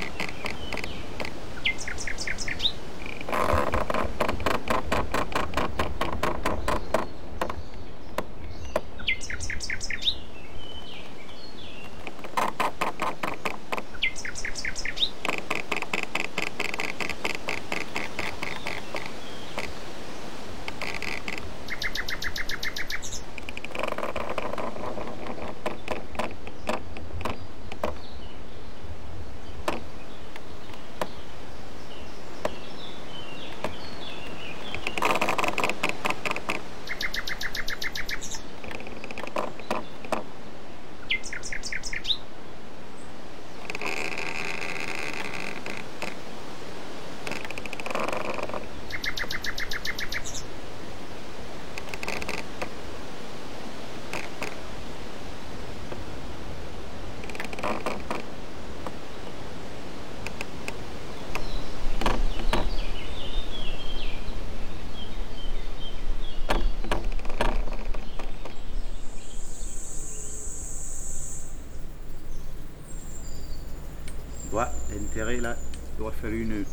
là, 75.19 75.55
il 75.97 76.03
aurait 76.03 76.13
fallu 76.21 76.43
une 76.43 76.63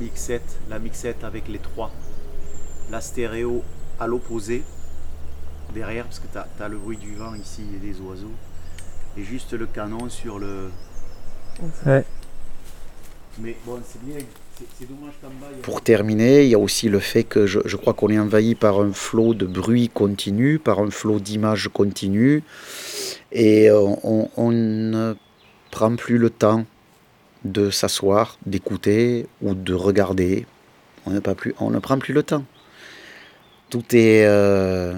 mixette, 0.00 0.58
la 0.70 0.78
mixette 0.78 1.24
avec 1.24 1.48
les 1.48 1.58
trois. 1.58 1.90
La 2.90 3.00
stéréo 3.00 3.62
à 4.00 4.06
l'opposé, 4.06 4.62
derrière, 5.74 6.04
parce 6.04 6.18
que 6.18 6.26
tu 6.32 6.38
as, 6.62 6.68
le 6.68 6.76
bruit 6.78 6.96
du 6.96 7.14
vent 7.14 7.34
ici 7.34 7.62
et 7.74 7.78
des 7.78 8.00
oiseaux. 8.00 8.32
Et 9.16 9.22
juste 9.24 9.52
le 9.52 9.66
canon 9.66 10.08
sur 10.08 10.38
le. 10.38 10.70
Ouais. 11.86 12.04
Mais 13.38 13.56
bon, 13.66 13.78
c'est 13.86 14.02
bien. 14.04 14.16
C'est 14.78 14.88
dommage 14.88 15.14
qu'en 15.20 15.28
bas. 15.28 15.48
il 15.52 15.56
y 15.58 15.60
a- 15.60 15.62
Pour 15.62 15.82
terminer, 15.82 16.44
il 16.44 16.48
y 16.50 16.54
a 16.54 16.58
aussi 16.58 16.88
le 16.88 16.98
fait 16.98 17.24
que 17.24 17.46
je, 17.46 17.60
je 17.64 17.76
crois 17.76 17.94
qu'on 17.94 18.08
est 18.10 18.18
envahi 18.18 18.54
par 18.54 18.80
un 18.80 18.92
flot 18.92 19.34
de 19.34 19.46
bruit 19.46 19.88
continu, 19.88 20.58
par 20.58 20.78
un 20.78 20.90
flot 20.90 21.20
d'images 21.20 21.68
continu, 21.68 22.42
et 23.32 23.68
euh, 23.70 23.80
on, 24.02 24.28
on 24.36 24.50
ne 24.50 25.14
prend 25.70 25.94
plus 25.96 26.18
le 26.18 26.30
temps 26.30 26.64
de 27.44 27.70
s'asseoir, 27.70 28.38
d'écouter 28.46 29.26
ou 29.40 29.54
de 29.54 29.74
regarder. 29.74 30.46
On, 31.06 31.10
ne 31.10 31.78
prend 31.78 31.98
plus 31.98 32.14
le 32.14 32.22
temps. 32.22 32.44
Tout 33.70 33.84
est, 33.96 34.24
euh, 34.26 34.94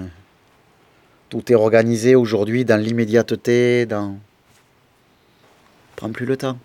organisé 1.55 2.15
aujourd'hui 2.15 2.65
dans 2.65 2.77
l'immédiateté, 2.79 3.85
dans... 3.85 4.07
On 4.07 4.11
ne 4.11 5.95
prend 5.95 6.11
plus 6.11 6.25
le 6.25 6.37
temps. 6.37 6.57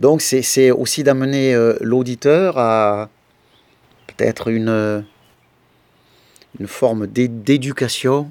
Donc 0.00 0.22
c'est 0.22 0.70
aussi 0.70 1.02
d'amener 1.02 1.54
euh, 1.54 1.76
l'auditeur 1.80 2.56
à 2.56 3.10
peut-être 4.06 4.48
une, 4.48 5.04
une 6.58 6.66
forme 6.68 7.06
d'é- 7.08 7.28
d'éducation, 7.28 8.30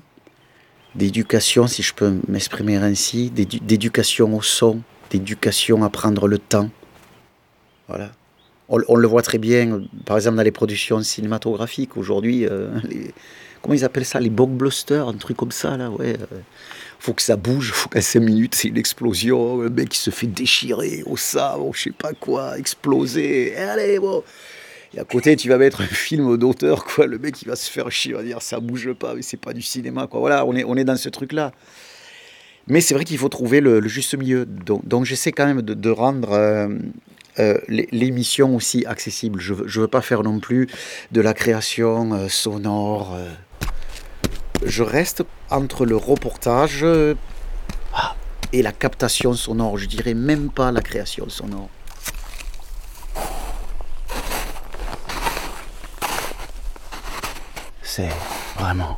d'éducation 0.96 1.68
si 1.68 1.84
je 1.84 1.94
peux 1.94 2.20
m'exprimer 2.28 2.78
ainsi, 2.78 3.30
d'édu- 3.30 3.60
d'éducation 3.60 4.36
au 4.36 4.42
son, 4.42 4.82
d'éducation 5.10 5.84
à 5.84 5.90
prendre 5.90 6.28
le 6.28 6.38
temps. 6.38 6.70
Voilà. 7.88 8.12
On, 8.70 8.96
le 8.96 9.08
voit 9.08 9.22
très 9.22 9.38
bien, 9.38 9.82
par 10.06 10.18
exemple 10.18 10.36
dans 10.36 10.44
les 10.44 10.52
productions 10.52 11.02
cinématographiques 11.02 11.96
aujourd'hui, 11.96 12.46
euh, 12.46 12.68
comment 13.62 13.74
ils 13.74 13.86
appellent 13.86 14.04
ça, 14.04 14.20
les 14.20 14.30
blockbusters, 14.30 15.08
un 15.08 15.14
truc 15.14 15.38
comme 15.38 15.54
ça 15.54 15.78
là, 15.78 15.90
ouais. 15.90 16.18
euh, 16.20 16.40
faut 17.00 17.14
que 17.14 17.22
ça 17.22 17.38
bouge, 17.38 17.72
faut 17.72 17.88
qu'à 17.88 18.02
5 18.02 18.20
minutes 18.20 18.56
c'est 18.56 18.68
une 18.68 18.78
explosion, 18.78 19.60
le 19.62 19.70
mec 19.70 19.88
qui 19.88 20.00
se 20.00 20.10
fait 20.10 20.28
déchirer 20.28 21.02
au 21.06 21.16
sabre, 21.16 21.74
je 21.74 21.84
sais 21.84 21.92
pas 21.92 22.12
quoi, 22.12 22.60
exploser, 22.60 23.54
et 23.54 23.56
allez 23.56 24.00
bon. 24.00 24.22
Et 24.94 25.00
à 25.00 25.06
côté 25.06 25.38
tu 25.38 25.48
vas 25.48 25.58
mettre 25.58 25.80
un 25.80 25.86
film 25.88 26.36
d'auteur, 26.36 26.84
quoi, 26.84 27.08
le 27.08 27.20
mec 27.20 27.42
il 27.42 27.48
va 27.48 27.56
se 27.56 27.72
faire 27.72 27.90
chier, 27.90 28.12
il 28.12 28.16
va 28.16 28.24
dire 28.24 28.42
ça 28.42 28.60
bouge 28.60 28.92
pas, 28.96 29.16
mais 29.16 29.22
c'est 29.22 29.38
pas 29.38 29.54
du 29.54 29.62
cinéma, 29.62 30.08
quoi. 30.08 30.20
Voilà, 30.20 30.46
on 30.46 30.54
est, 30.58 30.66
on 30.66 30.76
est 30.76 30.84
dans 30.84 30.98
ce 30.98 31.08
truc 31.08 31.32
là. 31.32 31.54
Mais 32.68 32.82
c'est 32.82 32.94
vrai 32.94 33.06
qu'il 33.06 33.18
faut 33.18 33.30
trouver 33.30 33.62
le, 33.62 33.86
juste 33.88 34.16
milieu. 34.16 34.46
Donc, 34.46 35.06
j'essaie 35.06 35.32
quand 35.32 35.46
même 35.46 35.62
de, 35.62 35.90
rendre 35.90 36.34
euh, 36.34 36.68
euh, 37.40 37.58
l'é- 37.68 37.88
l'émission 37.92 38.56
aussi 38.56 38.86
accessible. 38.86 39.40
Je 39.40 39.54
je 39.66 39.80
veux 39.82 39.88
pas 39.88 40.02
faire 40.02 40.24
non 40.24 40.40
plus 40.40 40.68
de 41.12 41.22
la 41.22 41.34
création 41.34 42.14
euh, 42.14 42.28
sonore. 42.28 43.18
Je 44.66 44.84
reste 44.84 45.24
entre 45.50 45.86
le 45.86 45.96
reportage 45.96 46.86
ah, 47.94 48.16
et 48.52 48.62
la 48.62 48.72
captation 48.74 49.34
sonore. 49.34 49.78
Je 49.78 49.86
dirais 49.86 50.14
même 50.14 50.50
pas 50.50 50.72
la 50.72 50.82
création 50.82 51.30
sonore. 51.30 51.70
C'est 57.82 58.10
vraiment, 58.60 58.98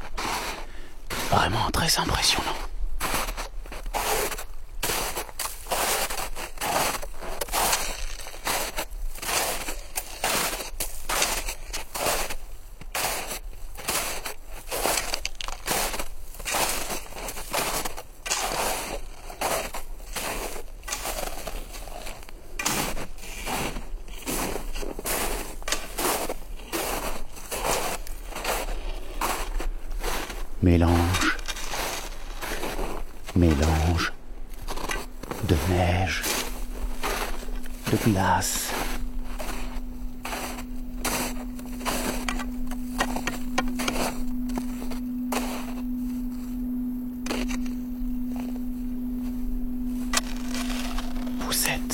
vraiment 1.29 1.69
très 1.71 1.99
impressionnant. 1.99 2.55
Mélange, 30.61 31.37
mélange 33.35 34.11
de 35.47 35.55
neige, 35.69 36.21
de 37.91 37.97
glace. 38.11 38.73
Vous 51.49 51.67
êtes 51.67 51.88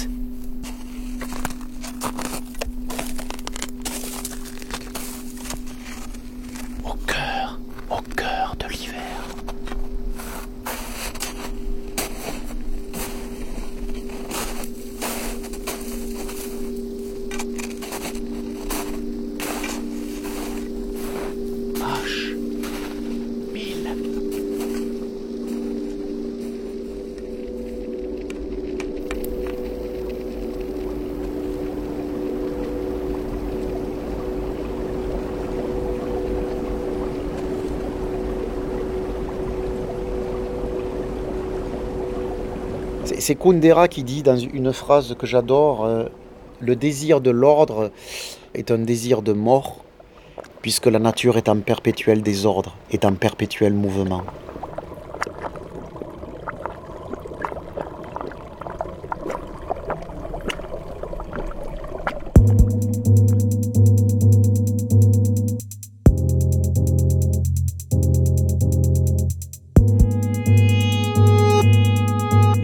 C'est 43.20 43.36
Kundera 43.36 43.88
qui 43.88 44.04
dit 44.04 44.24
dans 44.24 44.38
une 44.38 44.74
phrase 44.74 45.16
que 45.18 45.26
j'adore 45.26 45.86
euh, 45.86 46.06
Le 46.60 46.76
désir 46.76 47.22
de 47.22 47.32
l'ordre 47.32 47.92
est 48.54 48.72
un 48.72 48.78
désir 48.78 49.22
de 49.22 49.34
mort, 49.34 49.78
puisque 50.62 50.88
la 50.88 51.00
nature 51.00 51.38
est 51.38 51.50
en 51.50 51.60
perpétuel 51.60 52.22
désordre, 52.22 52.76
est 52.92 53.06
en 53.06 53.14
perpétuel 53.14 53.74
mouvement. 53.74 54.24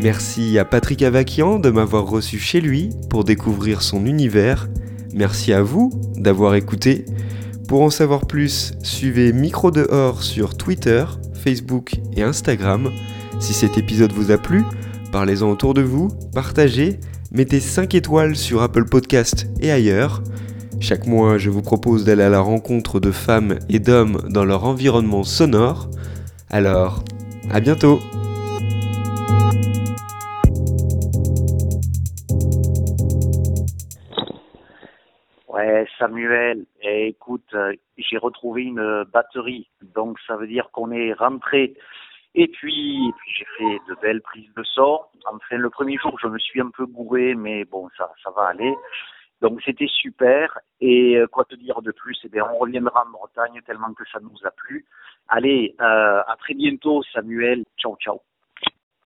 Merci 0.02 0.58
à 0.58 0.66
Patrick 0.66 1.04
Avakian 1.04 1.60
de 1.60 1.70
m'avoir 1.70 2.08
reçu 2.08 2.40
chez 2.40 2.60
lui 2.60 2.90
pour 3.08 3.24
découvrir 3.24 3.84
son 3.84 4.08
univers. 4.08 4.68
Merci 5.14 5.54
à 5.54 5.62
vous 5.62 5.92
d'avoir 6.16 6.56
écouté. 6.56 7.06
Pour 7.68 7.82
en 7.82 7.92
savoir 7.92 8.26
plus, 8.26 8.74
suivez 8.82 9.32
Micro 9.32 9.70
dehors 9.70 10.24
sur 10.24 10.58
Twitter, 10.58 11.06
Facebook 11.36 11.94
et 12.16 12.24
Instagram. 12.24 12.90
Si 13.40 13.54
cet 13.54 13.78
épisode 13.78 14.12
vous 14.12 14.32
a 14.32 14.40
plu, 14.40 14.64
parlez-en 15.12 15.52
autour 15.52 15.76
de 15.76 15.84
vous, 15.84 16.08
partagez, 16.34 17.00
mettez 17.32 17.60
5 17.60 17.94
étoiles 17.94 18.36
sur 18.36 18.64
Apple 18.64 18.86
Podcast 18.86 19.50
et 19.60 19.72
ailleurs. 19.72 20.24
Chaque 20.80 21.06
mois, 21.06 21.38
je 21.38 21.52
vous 21.52 21.62
propose 21.62 22.06
d'aller 22.06 22.24
à 22.24 22.30
la 22.30 22.40
rencontre 22.40 23.00
de 23.00 23.12
femmes 23.12 23.60
et 23.70 23.78
d'hommes 23.78 24.24
dans 24.32 24.46
leur 24.46 24.64
environnement 24.64 25.24
sonore. 25.24 25.92
Alors, 26.50 27.04
à 27.52 27.60
bientôt 27.60 28.00
Samuel, 36.02 36.66
écoute, 36.82 37.54
euh, 37.54 37.74
j'ai 37.96 38.18
retrouvé 38.18 38.64
une 38.64 39.04
batterie, 39.14 39.70
donc 39.94 40.18
ça 40.26 40.36
veut 40.36 40.48
dire 40.48 40.72
qu'on 40.72 40.90
est 40.90 41.14
rentré. 41.14 41.76
Et 42.34 42.48
puis, 42.48 43.14
j'ai 43.38 43.46
fait 43.56 43.78
de 43.88 43.96
belles 44.02 44.22
prises 44.22 44.52
de 44.58 44.64
son. 44.64 45.02
Enfin, 45.28 45.58
le 45.58 45.70
premier 45.70 45.98
jour, 45.98 46.18
je 46.20 46.28
me 46.28 46.40
suis 46.40 46.60
un 46.60 46.72
peu 46.72 46.88
gouré, 46.88 47.36
mais 47.36 47.66
bon, 47.66 47.88
ça, 47.96 48.12
ça 48.24 48.32
va 48.32 48.48
aller. 48.48 48.74
Donc 49.42 49.62
c'était 49.64 49.88
super. 49.88 50.58
Et 50.80 51.18
euh, 51.18 51.28
quoi 51.28 51.46
te 51.46 51.54
dire 51.56 51.84
de 51.84 51.92
plus? 51.92 52.20
Eh 52.24 52.30
bien, 52.30 52.46
on 52.52 52.58
reviendra 52.58 53.04
en 53.06 53.12
Bretagne 53.12 53.62
tellement 53.68 53.94
que 53.94 54.04
ça 54.12 54.20
nous 54.22 54.38
a 54.44 54.50
plu. 54.50 54.86
Allez, 55.28 55.76
euh, 55.82 56.22
à 56.28 56.36
très 56.40 56.56
bientôt, 56.56 57.04
Samuel. 57.14 57.64
Ciao, 57.78 57.96
ciao. 57.98 58.22